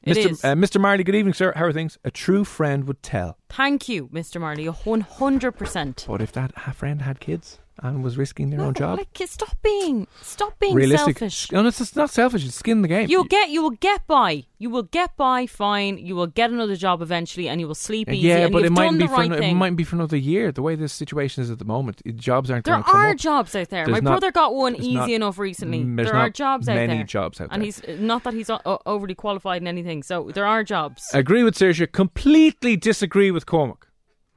[0.06, 0.32] It Mr.
[0.32, 0.46] is.
[0.46, 0.80] Uh, Mr.
[0.80, 1.52] Marley, good evening, sir.
[1.56, 1.98] How are things?
[2.04, 3.40] A true friend would tell.
[3.50, 4.40] Thank you, Mr.
[4.40, 4.66] Marley.
[4.66, 6.08] 100%.
[6.08, 9.56] But if that friend had kids and was risking their No, own job, Like, stop
[9.62, 11.18] being, stop being realistic.
[11.20, 11.52] selfish.
[11.52, 12.46] No, it's, it's not selfish.
[12.46, 13.10] It's skin in the game.
[13.10, 14.46] You'll get, you will get by.
[14.58, 15.98] You will get by fine.
[15.98, 18.28] You will get another job eventually, and you will sleep easy.
[18.30, 20.52] yeah, and but it might be for right it might be for another year.
[20.54, 23.14] The way this situation is at the moment, jobs aren't There going to come are
[23.14, 23.86] jobs out there.
[23.86, 25.84] There's My not- brother got one easy not- enough recently.
[25.84, 27.04] There are jobs out many there.
[27.04, 28.50] jobs out there, and he's not that he's
[28.86, 30.02] overly qualified in anything.
[30.04, 31.04] So there are jobs.
[31.14, 31.92] Agree with Saoirse.
[31.92, 33.85] Completely disagree with Cormac.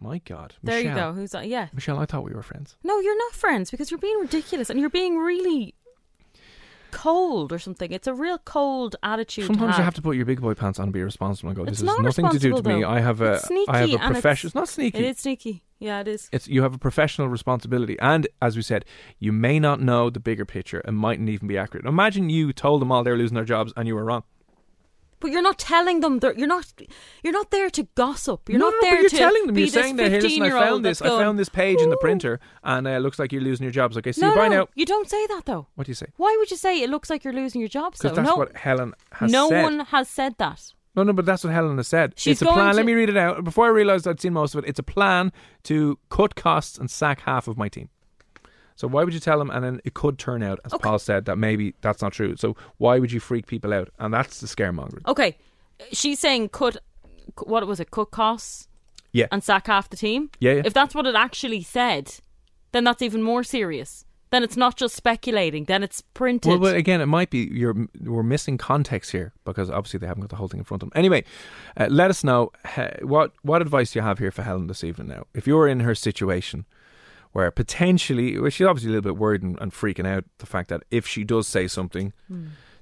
[0.00, 1.12] My God, there you go.
[1.12, 1.48] Who's that?
[1.48, 1.68] Yeah.
[1.72, 2.76] Michelle, I thought we were friends.
[2.84, 5.74] No, you're not friends because you're being ridiculous and you're being really
[6.90, 7.90] cold or something.
[7.92, 9.46] It's a real cold attitude.
[9.46, 11.56] Sometimes to you have to put your big boy pants on and be responsible and
[11.56, 11.62] go.
[11.64, 12.82] It's This has not nothing to do to me.
[12.82, 12.88] though.
[12.88, 14.98] I have a, It's I have a and it's- It's not sneaky.
[14.98, 15.62] It is sneaky.
[15.80, 16.28] Yeah, it is.
[16.32, 18.84] It's you have a professional responsibility, and as we said,
[19.20, 21.86] you may not know the bigger picture and mightn't even be accurate.
[21.86, 24.24] Imagine you told them all they were losing their jobs and you were wrong.
[25.20, 26.20] But you're not telling them.
[26.36, 26.72] You're not.
[27.22, 28.48] You're not there to gossip.
[28.48, 29.54] You're no, not no, there but you're to telling them.
[29.54, 30.10] be You're saying that.
[30.10, 31.02] Hey, listen, I found this.
[31.02, 33.72] I found this page in the printer, and uh, it looks like you're losing your
[33.72, 33.96] jobs.
[33.96, 34.36] Okay, see no, you.
[34.36, 34.68] Bye no, now.
[34.74, 35.66] you don't say that though.
[35.74, 36.06] What do you say?
[36.16, 37.98] Why would you say it looks like you're losing your jobs?
[37.98, 39.62] So Because that's no, what Helen has no said.
[39.62, 40.72] one has said that.
[40.94, 42.14] No, no, but that's what Helen has said.
[42.16, 42.74] She's it's a plan.
[42.74, 43.44] Let me read it out.
[43.44, 45.32] Before I realised I'd seen most of it, it's a plan
[45.64, 47.88] to cut costs and sack half of my team.
[48.78, 49.50] So why would you tell them?
[49.50, 52.36] And then it could turn out, as Paul said, that maybe that's not true.
[52.36, 53.88] So why would you freak people out?
[53.98, 55.04] And that's the scaremongering.
[55.08, 55.36] Okay,
[55.90, 56.76] she's saying cut.
[57.42, 57.90] What was it?
[57.90, 58.68] Cut costs
[59.10, 59.26] Yeah.
[59.32, 60.30] and sack half the team.
[60.38, 60.62] Yeah, yeah.
[60.64, 62.14] If that's what it actually said,
[62.70, 64.04] then that's even more serious.
[64.30, 65.64] Then it's not just speculating.
[65.64, 66.48] Then it's printed.
[66.48, 70.20] Well, but again, it might be you're we're missing context here because obviously they haven't
[70.20, 70.96] got the whole thing in front of them.
[70.96, 71.24] Anyway,
[71.76, 75.08] uh, let us know uh, what what advice you have here for Helen this evening.
[75.08, 76.64] Now, if you're in her situation
[77.32, 80.68] where potentially, well, she's obviously a little bit worried and, and freaking out the fact
[80.70, 82.12] that if she does say something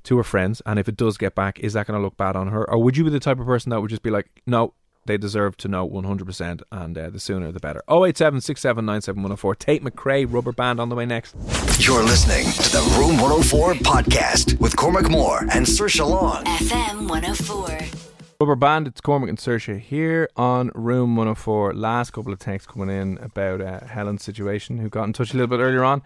[0.04, 2.36] to her friends and if it does get back, is that going to look bad
[2.36, 4.42] on her, or would you be the type of person that would just be like,
[4.46, 4.74] no?
[5.06, 7.80] They deserve to know 100%, and uh, the sooner the better.
[7.88, 11.36] 087 Tate McRae, rubber band on the way next.
[11.78, 16.44] You're listening to the Room 104 podcast with Cormac Moore and Saoirse Long.
[16.44, 18.15] FM 104.
[18.38, 21.72] Rubber Band, it's Cormac and Saoirse here on Room 104.
[21.72, 25.38] Last couple of texts coming in about uh, Helen's situation, who got in touch a
[25.38, 26.02] little bit earlier on.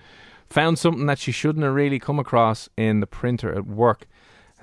[0.51, 4.07] Found something that she shouldn't have really come across in the printer at work.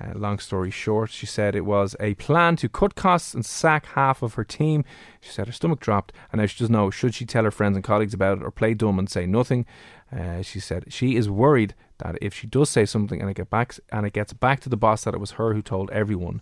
[0.00, 3.84] Uh, long story short, she said it was a plan to cut costs and sack
[3.88, 4.82] half of her team.
[5.20, 7.76] She said her stomach dropped, and now she doesn't know should she tell her friends
[7.76, 9.66] and colleagues about it or play dumb and say nothing.
[10.10, 13.50] Uh, she said she is worried that if she does say something and it get
[13.50, 16.40] back and it gets back to the boss that it was her who told everyone,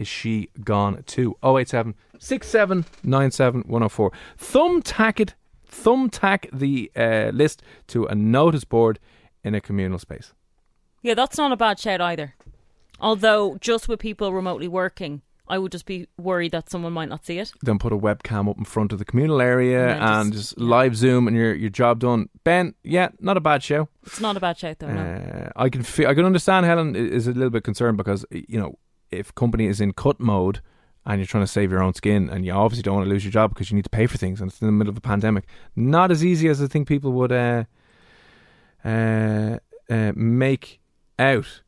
[0.00, 1.36] is she gone too?
[1.44, 4.12] 087 6797 104.
[4.38, 5.34] Thumbtack it,
[5.70, 8.98] thumbtack the uh, list to a notice board
[9.44, 10.32] in a communal space.
[11.02, 12.34] yeah, that's not a bad shout either.
[13.00, 17.24] Although, just with people remotely working, I would just be worried that someone might not
[17.24, 17.52] see it.
[17.62, 20.50] Then put a webcam up in front of the communal area And then and just-
[20.50, 22.28] just, live zoom and your your job done.
[22.44, 23.88] Ben, yeah, not a bad show.
[24.06, 24.92] It's not a bad shout though.
[24.92, 25.00] No.
[25.00, 28.60] Uh, I can fe- I can understand Helen is a little bit concerned because you
[28.60, 28.78] know
[29.10, 30.60] if company is in cut mode
[31.06, 33.24] and you're trying to save your own skin and you obviously don't want to lose
[33.24, 34.96] your job because you need to pay for things and it's in the middle of
[34.96, 35.44] a pandemic.
[35.74, 37.64] Not as easy as I think people would uh,
[38.84, 40.80] uh, uh, make
[41.18, 41.62] out.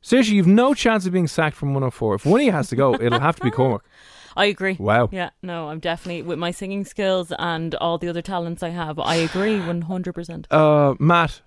[0.00, 2.16] Seriously, you've no chance of being sacked from 104.
[2.16, 3.80] If one of you has to go, it'll have to be Cormac.
[4.36, 4.76] I agree.
[4.78, 5.08] Wow.
[5.12, 8.98] Yeah, no, I'm definitely with my singing skills and all the other talents I have.
[8.98, 10.46] I agree 100%.
[10.50, 11.40] Uh, Matt,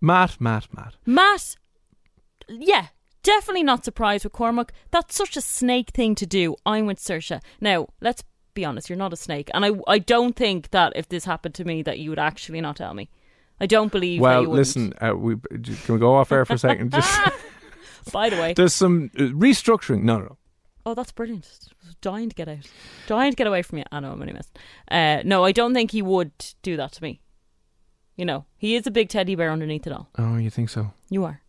[0.00, 0.96] Matt, Matt, Matt.
[1.06, 1.56] Matt,
[2.48, 2.88] yeah,
[3.28, 4.72] definitely not surprised with Cormac.
[4.90, 6.56] That's such a snake thing to do.
[6.64, 7.40] I'm with Saoirse.
[7.60, 9.50] Now, let's be honest, you're not a snake.
[9.52, 12.60] And I, I don't think that if this happened to me that you would actually
[12.62, 13.10] not tell me.
[13.60, 16.58] I don't believe that Well, listen, uh, we can we go off air for a
[16.58, 16.92] second?
[16.92, 17.20] Just
[18.12, 20.02] By the way, there's some uh, restructuring.
[20.02, 20.36] No, no, no.
[20.86, 21.46] Oh, that's brilliant.
[22.00, 22.66] Dying to get out.
[23.08, 23.84] Dying to get away from you.
[23.92, 24.52] I know, I'm only messing.
[24.90, 27.20] Uh, no, I don't think he would do that to me.
[28.16, 30.08] You know, he is a big teddy bear underneath it all.
[30.16, 30.92] Oh, you think so?
[31.10, 31.42] You are.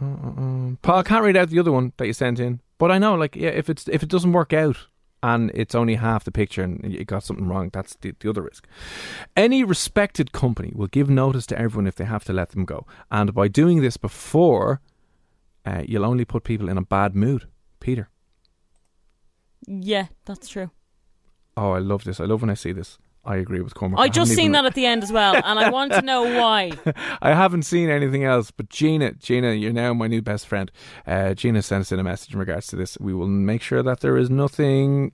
[0.00, 0.70] Uh, uh, uh.
[0.82, 3.14] Paul, I can't read out the other one that you sent in, but I know,
[3.14, 4.86] like, yeah, if it's if it doesn't work out
[5.22, 8.42] and it's only half the picture and you got something wrong, that's the, the other
[8.42, 8.66] risk.
[9.36, 12.86] Any respected company will give notice to everyone if they have to let them go,
[13.10, 14.80] and by doing this before,
[15.66, 17.46] uh, you'll only put people in a bad mood.
[17.80, 18.08] Peter,
[19.66, 20.70] Yeah, that's true.
[21.56, 22.20] Oh, I love this.
[22.20, 22.98] I love when I see this.
[23.28, 23.98] I agree with Cormac.
[23.98, 26.22] I haven't just seen that at the end as well, and I want to know
[26.22, 26.72] why.
[27.20, 30.72] I haven't seen anything else, but Gina, Gina, you're now my new best friend.
[31.06, 32.96] Uh, Gina sent us in a message in regards to this.
[32.98, 35.12] We will make sure that there is nothing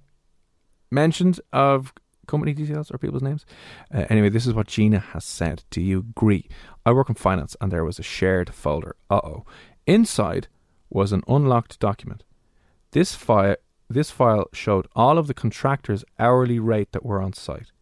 [0.93, 1.93] mentioned of
[2.29, 3.45] company details or people's names.
[3.93, 5.65] Uh, anyway, this is what Gina has said.
[5.71, 6.49] Do you agree?
[6.87, 8.95] I work in finance, and there was a shared folder.
[9.11, 9.45] Uh oh.
[9.89, 10.47] Inside
[10.89, 12.23] was an unlocked document.
[12.93, 13.57] This file,
[13.91, 17.73] this file showed all of the contractors' hourly rate that were on site.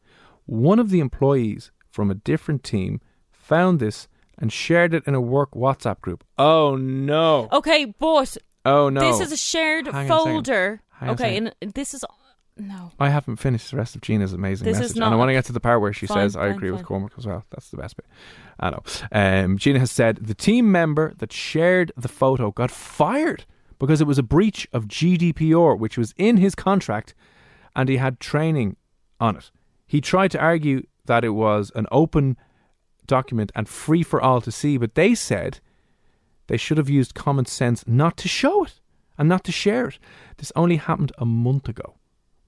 [0.46, 5.20] One of the employees from a different team found this and shared it in a
[5.20, 6.24] work WhatsApp group.
[6.38, 7.48] Oh no!
[7.52, 9.00] Okay, but Oh no!
[9.00, 10.24] this is a shared Hang on a second.
[10.34, 10.82] folder.
[10.90, 11.54] Hang on a okay, second.
[11.62, 12.04] and this is
[12.56, 12.90] no.
[12.98, 15.28] I haven't finished the rest of Gina's amazing This is message, not- and I want
[15.30, 16.86] to get to the part where she Fine, says, "I fine, agree with fine.
[16.86, 18.06] Cormac as well." That's the best bit.
[18.60, 18.82] I know.
[19.12, 23.44] Um, Gina has said the team member that shared the photo got fired
[23.78, 27.14] because it was a breach of GDPR, which was in his contract,
[27.74, 28.76] and he had training
[29.20, 29.50] on it.
[29.92, 32.38] He tried to argue that it was an open
[33.06, 35.60] document and free for all to see, but they said
[36.46, 38.80] they should have used common sense not to show it
[39.18, 39.98] and not to share it.
[40.38, 41.96] This only happened a month ago.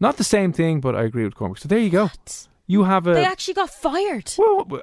[0.01, 1.59] Not the same thing, but I agree with Cormac.
[1.59, 2.11] So there you go.
[2.67, 4.33] You have a They actually got fired.
[4.39, 4.83] well, well,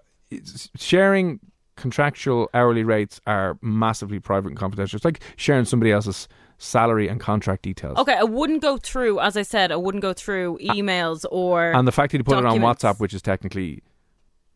[0.76, 1.39] sharing
[1.78, 4.97] contractual hourly rates are massively private and confidential.
[4.97, 6.28] It's like sharing somebody else's
[6.62, 7.97] salary and contract details.
[7.97, 10.74] Okay, I wouldn't go through, as I said, I wouldn't go through ah.
[10.74, 11.72] emails or.
[11.72, 12.59] And the fact that you put it on.
[12.59, 13.82] WhatsApp, which is technically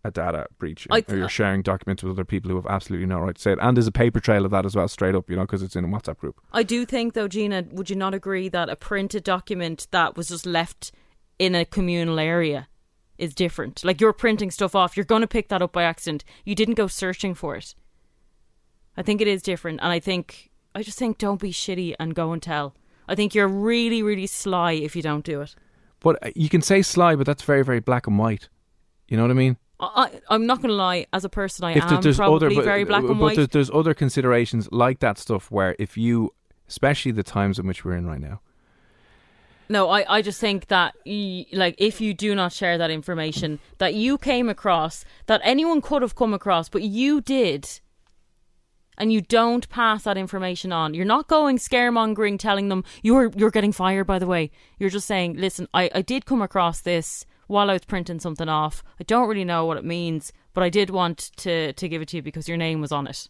[0.04, 3.20] a data breach, I- or you're sharing documents with other people who have absolutely no
[3.20, 5.30] right to say it, and there's a paper trail of that as well, straight up,
[5.30, 6.40] you know, because it's in a WhatsApp group.
[6.54, 10.30] I do think, though, Gina, would you not agree that a printed document that was
[10.30, 10.92] just left
[11.40, 12.68] in a communal area
[13.18, 13.84] is different?
[13.84, 16.24] Like you're printing stuff off, you're going to pick that up by accident.
[16.46, 17.74] You didn't go searching for it.
[18.96, 22.14] I think it is different, and I think I just think don't be shitty and
[22.14, 22.76] go and tell.
[23.08, 25.56] I think you're really, really sly if you don't do it.
[26.02, 28.50] But uh, you can say sly, but that's very, very black and white.
[29.08, 29.58] You know what I mean?
[29.80, 31.06] I, I'm not going to lie.
[31.14, 33.36] As a person, I if am there's probably other, but, very black and but white.
[33.36, 36.34] There's, there's other considerations like that stuff where if you,
[36.68, 38.42] especially the times in which we're in right now,
[39.68, 43.96] No, I, I just think that, like, if you do not share that information that
[43.96, 47.82] you came across, that anyone could have come across, but you did,
[48.98, 53.52] and you don't pass that information on, you're not going scaremongering, telling them you're you're
[53.52, 54.06] getting fired.
[54.06, 57.74] By the way, you're just saying, listen, I, I did come across this while I
[57.74, 58.84] was printing something off.
[59.00, 62.10] I don't really know what it means, but I did want to to give it
[62.10, 63.30] to you because your name was on it.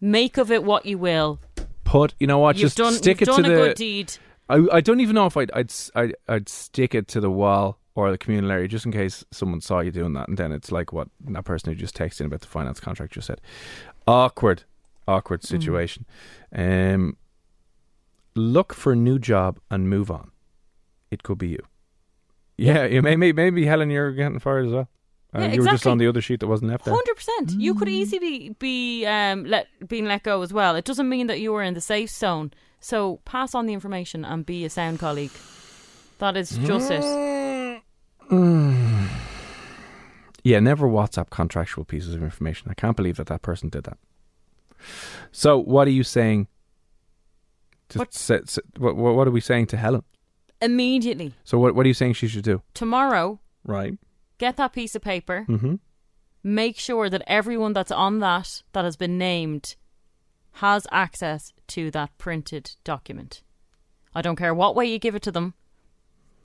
[0.00, 1.40] Make of it what you will.
[1.84, 3.62] put, you know what, you've just done, stick it done to a the.
[3.68, 4.12] good deed.
[4.48, 7.78] I, I don't even know if I'd, I'd I'd I'd stick it to the wall
[7.98, 10.70] or the communal area just in case someone saw you doing that, and then it's
[10.70, 13.40] like what that person who just texted in about the finance contract just said.
[14.06, 14.62] Awkward,
[15.08, 16.06] awkward situation.
[16.54, 17.16] Um,
[18.36, 20.30] look for a new job and move on.
[21.10, 21.62] It could be you.
[22.56, 24.88] Yeah, you may, may, maybe Helen, you're getting fired as well.
[25.34, 26.94] Uh, Yeah, you were just on the other sheet that wasn't left there.
[26.94, 27.50] Hundred percent.
[27.60, 30.76] You could easily be, be um let being let go as well.
[30.76, 32.52] It doesn't mean that you are in the safe zone.
[32.80, 35.32] So pass on the information and be a sound colleague.
[36.18, 37.02] That is just it.
[40.44, 42.70] Yeah, never WhatsApp contractual pieces of information.
[42.70, 43.98] I can't believe that that person did that.
[45.32, 46.46] So, what are you saying?
[47.90, 50.04] To What- say- say- what, what, what are we saying to Helen?
[50.60, 52.62] Immediately So, what, what are you saying she should do?
[52.74, 53.94] tomorrow, Right.
[54.38, 55.44] get that piece of paper.
[55.48, 55.76] Mm-hmm.
[56.42, 59.76] Make sure that everyone that's on that that has been named
[60.52, 63.42] has access to that printed document.
[64.14, 65.54] I don't care what way you give it to them.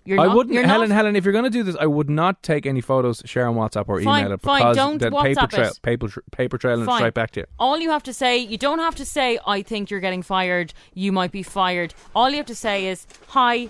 [0.06, 0.90] You're I not, wouldn't, you're Helen.
[0.90, 3.48] not, Helen, if you're going to do this, I would not take any photos, share
[3.48, 5.80] on WhatsApp or Fine, email it fine, because don't the paper it.
[5.82, 7.00] paper, paper trail, and it's Fine.
[7.00, 7.46] straight back to you.
[7.58, 10.74] All you have to say, you don't have to say, I think you're getting fired,
[10.94, 11.94] you might be fired.
[12.14, 13.70] All you have to say is, Hi,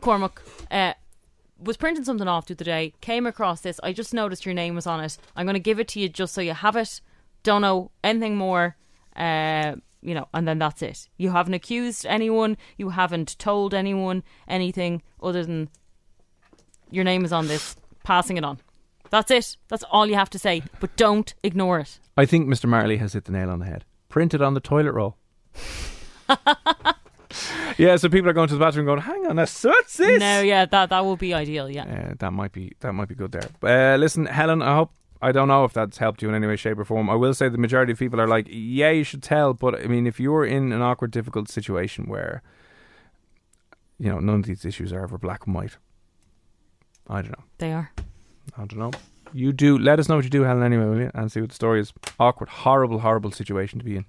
[0.00, 0.40] Cormac,
[0.70, 0.94] uh,
[1.58, 4.74] was printing something off the other day, came across this, I just noticed your name
[4.76, 5.18] was on it.
[5.34, 7.00] I'm going to give it to you just so you have it.
[7.42, 8.76] Don't know anything more.
[9.16, 11.08] Uh, you know, and then that's it.
[11.16, 15.68] You haven't accused anyone, you haven't told anyone anything other than
[16.90, 18.58] your name is on this, passing it on.
[19.10, 19.56] That's it.
[19.68, 20.62] That's all you have to say.
[20.78, 21.98] But don't ignore it.
[22.16, 22.68] I think Mr.
[22.68, 23.84] Marley has hit the nail on the head.
[24.08, 25.16] Printed on the toilet roll.
[27.78, 30.40] yeah, so people are going to the bathroom going, "Hang on, a what's this?" No,
[30.40, 31.68] yeah, that that would be ideal.
[31.68, 31.84] Yeah.
[31.84, 33.48] Uh, that might be that might be good there.
[33.62, 34.92] Uh, listen, Helen, I hope
[35.22, 37.10] I don't know if that's helped you in any way, shape, or form.
[37.10, 39.86] I will say the majority of people are like, yeah, you should tell, but I
[39.86, 42.42] mean, if you're in an awkward, difficult situation where
[43.98, 45.76] you know none of these issues are ever black and white,
[47.08, 47.44] I don't know.
[47.58, 47.92] They are.
[48.56, 48.92] I don't know.
[49.32, 49.78] You do.
[49.78, 50.62] Let us know what you do, Helen.
[50.62, 51.10] Anyway, will you?
[51.14, 51.92] And see what the story is.
[52.18, 54.06] Awkward, horrible, horrible situation to be in.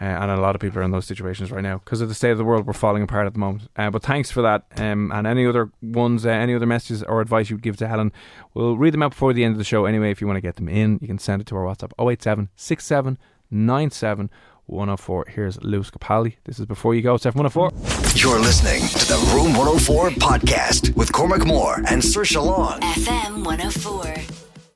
[0.00, 2.14] Uh, and a lot of people are in those situations right now because of the
[2.14, 2.66] state of the world.
[2.66, 3.68] We're falling apart at the moment.
[3.76, 4.64] Uh, but thanks for that.
[4.76, 7.88] Um, and any other ones, uh, any other messages or advice you would give to
[7.88, 8.12] Helen,
[8.54, 9.84] we'll read them out before the end of the show.
[9.84, 11.92] Anyway, if you want to get them in, you can send it to our WhatsApp
[11.98, 13.18] 087 67
[13.50, 14.30] 97
[14.66, 15.26] 104.
[15.28, 16.36] Here's Lewis Capaldi.
[16.44, 17.14] This is Before You Go.
[17.14, 18.22] It's F104.
[18.22, 22.80] You're listening to the Room 104 podcast with Cormac Moore and Saoirse Long.
[22.80, 24.14] FM 104.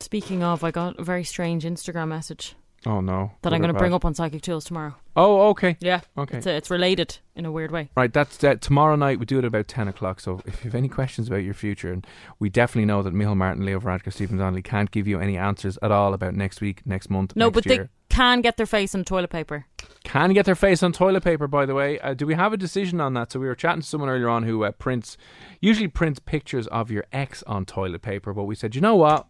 [0.00, 2.54] Speaking of, I got a very strange Instagram message
[2.86, 3.32] Oh, no.
[3.42, 4.94] that Good I'm going to bring up on Psychic Tools tomorrow.
[5.16, 5.76] Oh, okay.
[5.80, 6.00] Yeah.
[6.16, 6.38] Okay.
[6.38, 7.90] It's, uh, it's related in a weird way.
[7.96, 9.18] Right, that's uh, tomorrow night.
[9.18, 10.20] We do it about 10 o'clock.
[10.20, 12.06] So if you have any questions about your future, and
[12.38, 15.76] we definitely know that Michael Martin, Leo Varadkar, Stephen Donnelly can't give you any answers
[15.82, 17.76] at all about next week, next month, No, next but year.
[17.84, 19.66] they can get their face on toilet paper.
[20.04, 21.98] can get their face on toilet paper, by the way.
[21.98, 23.32] Uh, do we have a decision on that?
[23.32, 25.16] So we were chatting to someone earlier on who uh, prints,
[25.60, 29.26] usually prints pictures of your ex on toilet paper, but we said, you know what?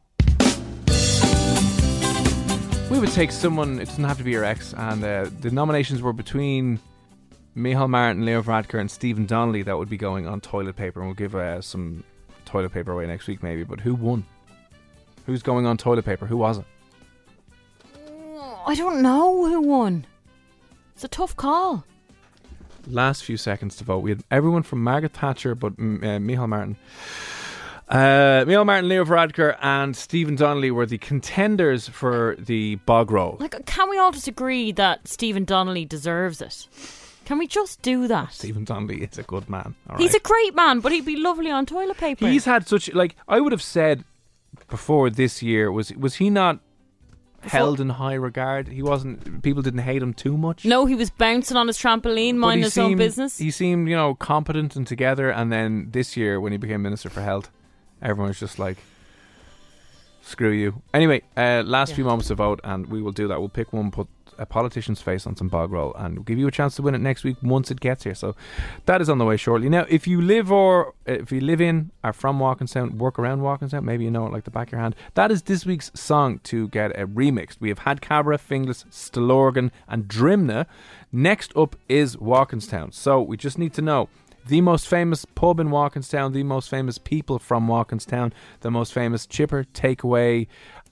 [2.91, 6.01] We would take someone, it doesn't have to be your ex, and uh, the nominations
[6.01, 6.80] were between
[7.57, 11.09] Micheál Martin, Leo Varadkar, and Stephen Donnelly that would be going on toilet paper, and
[11.09, 12.03] we'll give uh, some
[12.47, 13.62] toilet paper away next week, maybe.
[13.62, 14.24] But who won?
[15.26, 16.24] Who's going on toilet paper?
[16.26, 16.64] Who was it?
[18.66, 20.07] I don't know who won.
[20.95, 21.84] It's a tough call.
[22.86, 23.99] last few seconds to vote.
[23.99, 26.76] We had everyone from Margaret Thatcher, but uh, Micheál Martin.
[27.89, 33.36] Uh, Micheál Martin, Leo Varadkar, and Stephen Donnelly were the contenders for the bog roll.
[33.41, 36.68] Like, can we all just agree that Stephen Donnelly deserves it?
[37.24, 38.32] Can we just do that?
[38.32, 39.74] Stephen Donnelly is a good man.
[39.89, 42.26] all He's a great man, but he'd be lovely on toilet paper.
[42.28, 44.05] He's had such like I would have said
[44.68, 46.61] before this year was was he not
[47.43, 48.68] held in high regard?
[48.68, 49.43] He wasn't.
[49.43, 50.64] People didn't hate him too much.
[50.64, 53.39] no, he was bouncing on his trampoline, But minding his own seemed- business.
[53.39, 55.30] He seemed, you know, competent and together.
[55.30, 57.51] And then this year, when he became Minister for Health,
[58.03, 58.78] everyone was just like,
[60.22, 60.82] screw you.
[60.92, 61.96] Anyway, uh, last Yeah.
[61.96, 63.40] few moments to vote, and we will do that.
[63.40, 64.09] We'll pick one, put
[64.40, 66.94] a politician's face on some bog roll, and we'll give you a chance to win
[66.94, 68.14] it next week once it gets here.
[68.14, 68.36] So
[68.86, 69.68] that is on the way shortly.
[69.68, 73.82] Now, if you live or if you live in, are from Walkinstown, work around Walkinstown,
[73.82, 74.94] maybe you know it like the back of your hand.
[75.14, 77.57] That is this week's song to get a remixed.
[77.59, 80.66] We have had Cabra, Finglas, Stillorgan, and Drimnagh.
[81.11, 82.94] Next up is Walkinstown.
[82.94, 84.09] So we just need to know
[84.49, 89.26] the most famous pub in Walkinstown, the most famous people from Walkinstown, the most famous
[89.26, 90.46] chipper takeaway,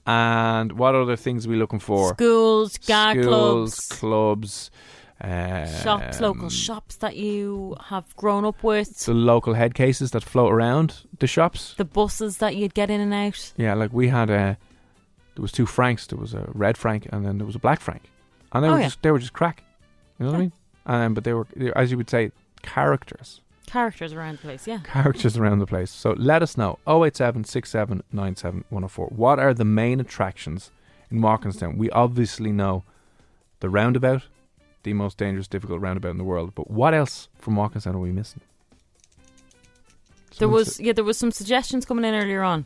[0.05, 2.09] and what other things are we looking for?
[2.13, 4.71] Schools, gag Schools, clubs, clubs,
[5.21, 10.23] uh, shops, local shops that you have grown up with, the local head cases that
[10.23, 11.73] float around the shops.
[11.77, 13.53] the buses that you'd get in and out.
[13.57, 14.57] Yeah, like we had a.
[15.35, 16.07] There was two Franks.
[16.07, 18.03] There was a red Frank and then there was a black Frank,
[18.53, 18.85] and they Oh, were yeah.
[18.85, 19.63] just they were just crack.
[20.19, 20.51] You know what I mean?
[20.87, 21.45] Um, but they were,
[21.75, 22.31] as you would say,
[22.63, 23.41] characters.
[23.67, 24.79] Characters around the place, yeah.
[24.83, 25.91] characters around the place.
[25.91, 29.07] So let us know 087 67 97 104.
[29.07, 30.71] What are the main attractions
[31.11, 31.77] in Walkinstown?
[31.77, 32.83] We obviously know
[33.59, 34.23] the roundabout,
[34.83, 36.53] the most dangerous, difficult roundabout in the world.
[36.55, 38.41] But what else from Walkinstown are we missing?
[40.39, 42.65] There was yeah, there was some suggestions coming in earlier on.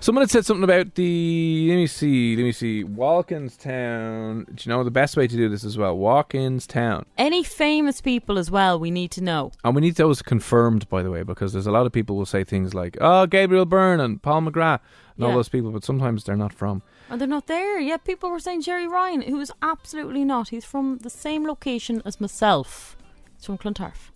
[0.00, 1.66] Someone had said something about the.
[1.68, 2.36] Let me see.
[2.36, 2.84] Let me see.
[2.84, 4.46] Walkinstown.
[4.54, 5.96] Do you know the best way to do this as well?
[5.96, 7.04] Walkinstown.
[7.18, 9.52] Any famous people as well we need to know.
[9.64, 12.26] And we need those confirmed, by the way, because there's a lot of people will
[12.26, 14.80] say things like, "Oh, Gabriel Byrne and Paul McGrath
[15.16, 16.82] and all those people," but sometimes they're not from.
[17.10, 17.78] And they're not there.
[17.80, 20.50] Yeah, people were saying Gerry Ryan, who is absolutely not.
[20.50, 22.96] He's from the same location as myself.
[23.36, 24.12] He's from Clontarf.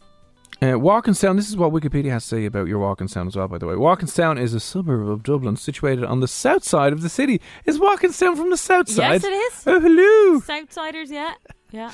[0.63, 3.57] Uh, Walkinstown, this is what Wikipedia has to say about your Walkinstown as well, by
[3.57, 3.75] the way.
[3.75, 7.41] Walkinstown is a suburb of Dublin situated on the south side of the city.
[7.65, 9.23] Is Walkinstown from the south side?
[9.23, 9.63] Yes, it is.
[9.67, 10.41] Oh, hello.
[10.41, 11.33] Southsiders, yeah.
[11.71, 11.91] Yeah.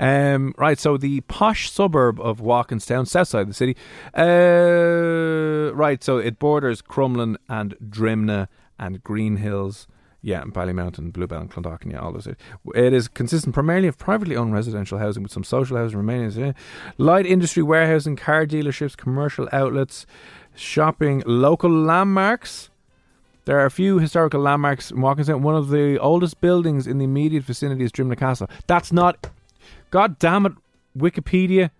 [0.00, 3.76] Um, right, so the posh suburb of Walkinstown, south side of the city.
[4.16, 8.48] Uh, right, so it borders Crumlin and Drimnagh
[8.80, 9.86] and Green Hills.
[10.20, 12.26] Yeah, and Ballymount, Bluebell and Clondalkin, yeah, all those.
[12.26, 16.54] It is consistent primarily of privately owned residential housing with some social housing remaining.
[16.98, 20.06] Light industry warehousing, car dealerships, commercial outlets,
[20.56, 22.68] shopping, local landmarks.
[23.44, 25.40] There are a few historical landmarks in Walkinstown.
[25.40, 28.50] One of the oldest buildings in the immediate vicinity is Drimnagh Castle.
[28.66, 29.30] That's not.
[29.90, 30.52] God damn it,
[30.98, 31.70] Wikipedia,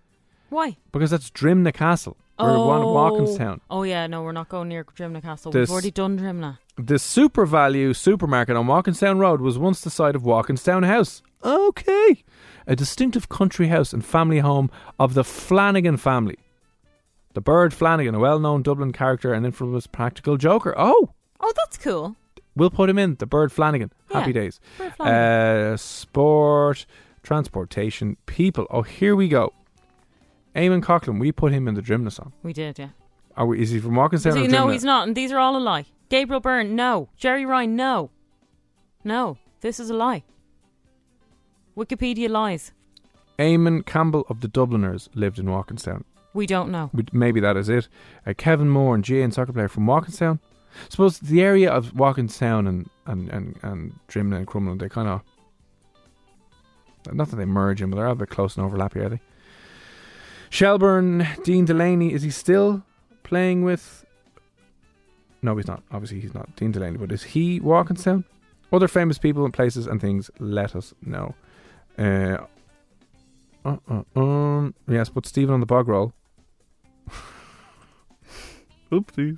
[0.49, 0.77] Why?
[0.91, 2.15] because that's Drimnagh Castle.
[2.39, 2.67] We're oh.
[2.93, 3.59] Walkinstown.
[3.69, 5.51] Oh, yeah, no, we're not going near Drimnagh Castle.
[5.51, 6.57] This- We've already done Drimnagh.
[6.77, 11.21] The SuperValu supermarket on Walkinstown Road was once the site of Walkinstown House.
[11.43, 12.23] Okay.
[12.67, 16.37] A distinctive country house and family home of the Flanagan family.
[17.33, 20.73] The Bird Flanagan, a well known Dublin character and infamous practical joker.
[20.77, 21.09] Oh,
[21.41, 22.15] Oh, that's cool.
[22.55, 23.15] we'll put him in.
[23.15, 23.91] The Bird Flanagan.
[24.11, 24.59] Happy days.
[24.77, 25.73] Bird Flanagan.
[25.73, 26.85] Uh, sport,
[27.23, 28.65] transportation, people.
[28.69, 29.53] Oh, here we go.
[30.59, 32.33] Eamon Coghlan, we put him in the Drimnagh song.
[32.43, 32.89] We did, yeah.
[33.37, 35.07] Are we, is he from Walkinstown or no, he's not.
[35.07, 35.85] And these are all a lie.
[36.09, 37.09] Gabriel Byrne, no.
[37.15, 38.11] Gerry Ryan, no.
[39.03, 39.37] No.
[39.61, 40.23] This is a lie.
[41.77, 42.73] Wikipedia lies.
[43.37, 46.03] Eamon Campbell of the Dubliners lived in Walkinstown.
[46.33, 46.91] We don't know.
[47.13, 47.87] Maybe that is it.
[48.27, 50.39] Uh, Kevin Moore and Gian, soccer player from Walkinstown.
[50.89, 55.21] Suppose the area of Walkinstown and and and and Drimnagh and Crumlin, they kind of
[57.11, 59.21] not that they merge in, but they're a bit close and overlappy, are they?
[60.49, 62.83] Shelburne, Dean Delaney, is he still
[63.23, 64.05] playing with?
[65.41, 65.83] No, he's not.
[65.91, 68.23] Obviously, he's not Dean Delaney, but is he Walkinstown?
[68.71, 70.29] Other famous people and places and things.
[70.39, 71.33] Let us know.
[71.97, 72.37] Uh,
[73.65, 76.13] uh, uh, um, yes, put Stephen on the bog roll.
[78.91, 79.37] Oopsies.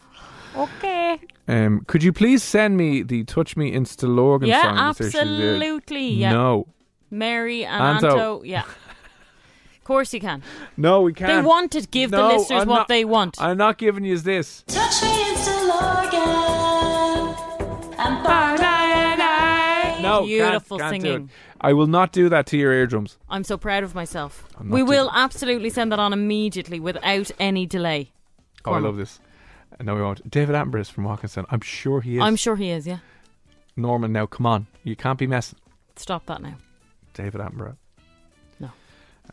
[0.56, 1.20] Okay.
[1.48, 4.94] Um, could you please send me the "Touch Me" in Stillorgan Yeah, song?
[4.94, 6.10] says absolutely.
[6.10, 6.34] Yeah.
[6.34, 6.68] No,
[7.10, 8.08] Mary and Anto.
[8.10, 8.44] Anto.
[8.44, 8.64] Yeah.
[9.82, 10.44] Of course you can.
[10.78, 11.44] no, we can't.
[11.44, 11.90] They want it.
[11.90, 13.42] Give the listeners I'm what not- they want.
[13.42, 14.64] I'm not giving you this.
[14.68, 16.52] Touch me in Stillorgan.
[17.98, 18.24] And
[20.04, 21.26] No, Beautiful can't, can't do singing.
[21.26, 21.32] it.
[21.62, 23.18] I will not do that to your eardrums.
[23.30, 24.48] I'm so proud of myself.
[24.64, 28.12] We will doing absolutely send that on immediately without any delay.
[28.66, 29.20] Oh, I love this.
[29.80, 30.30] Uh, No, we won't.
[30.30, 31.46] David Attenborough is from Walkinstown.
[31.50, 32.22] I'm sure he is.
[32.24, 33.00] I'm sure he is, yeah.
[33.76, 34.68] Norman, now come on.
[34.84, 35.58] You can't be messing.
[35.96, 36.56] Stop that now.
[37.14, 37.78] David Attenborough.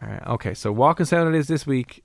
[0.00, 0.26] Right.
[0.26, 0.54] Okay.
[0.54, 2.04] So Walkinstown it is this week.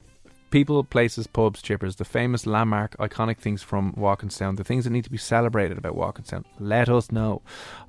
[0.50, 5.04] People, places, pubs, chippers, the famous landmark, iconic things from Walkinstown, the things that need
[5.04, 6.44] to be celebrated about Walkinstown.
[6.60, 7.42] Let us know.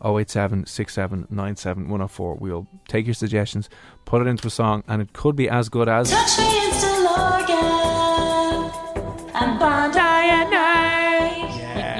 [0.02, 2.34] 087 67 97 104.
[2.36, 3.68] We'll take your suggestions,
[4.06, 6.10] put it into a song, and it could be as good as.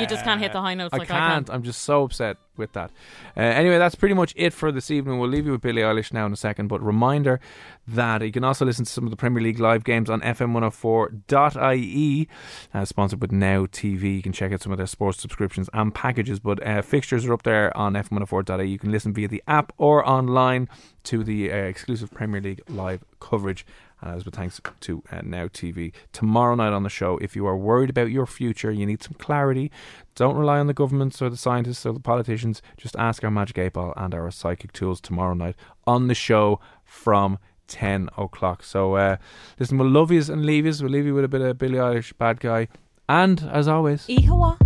[0.05, 1.49] You, just can't hit the high notes I like can't.
[1.49, 1.55] I can.
[1.55, 2.91] I'm just so upset with that.
[3.37, 5.19] Uh, anyway, that's pretty much it for this evening.
[5.19, 6.69] We'll leave you with Billie Eilish now in a second.
[6.69, 7.41] But reminder
[7.87, 12.29] that you can also listen to some of the Premier League live games on FM104.ie,
[12.73, 14.17] uh, sponsored with Now TV.
[14.17, 16.41] You can check out some of their sports subscriptions and packages.
[16.41, 18.69] But uh, fixtures are up there on FM104.ie.
[18.69, 20.69] You can listen via the app or online
[21.05, 23.67] to the uh, exclusive Premier League live coverage.
[24.05, 25.93] And as with thanks to uh, Now TV.
[26.13, 29.15] Tomorrow night on the show, if you are worried about your future, you need some
[29.15, 29.73] clarity,
[30.15, 32.61] don't rely on the governments or the scientists or the politicians.
[32.77, 36.61] Just ask our Magic 8 Ball and our psychic tools tomorrow night on the show
[36.85, 38.63] from 10 o'clock.
[38.63, 39.17] So, uh,
[39.59, 40.83] listen, we'll love yous and leave yous.
[40.83, 42.69] We'll leave you with a bit of Billie Eilish, Bad Guy.
[43.09, 44.59] And, as always, Ihawa.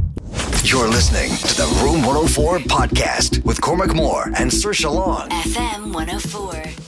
[0.64, 5.28] You're listening to the Room 104 podcast with Cormac Moore and Saoirse Long.
[5.30, 6.87] FM 104.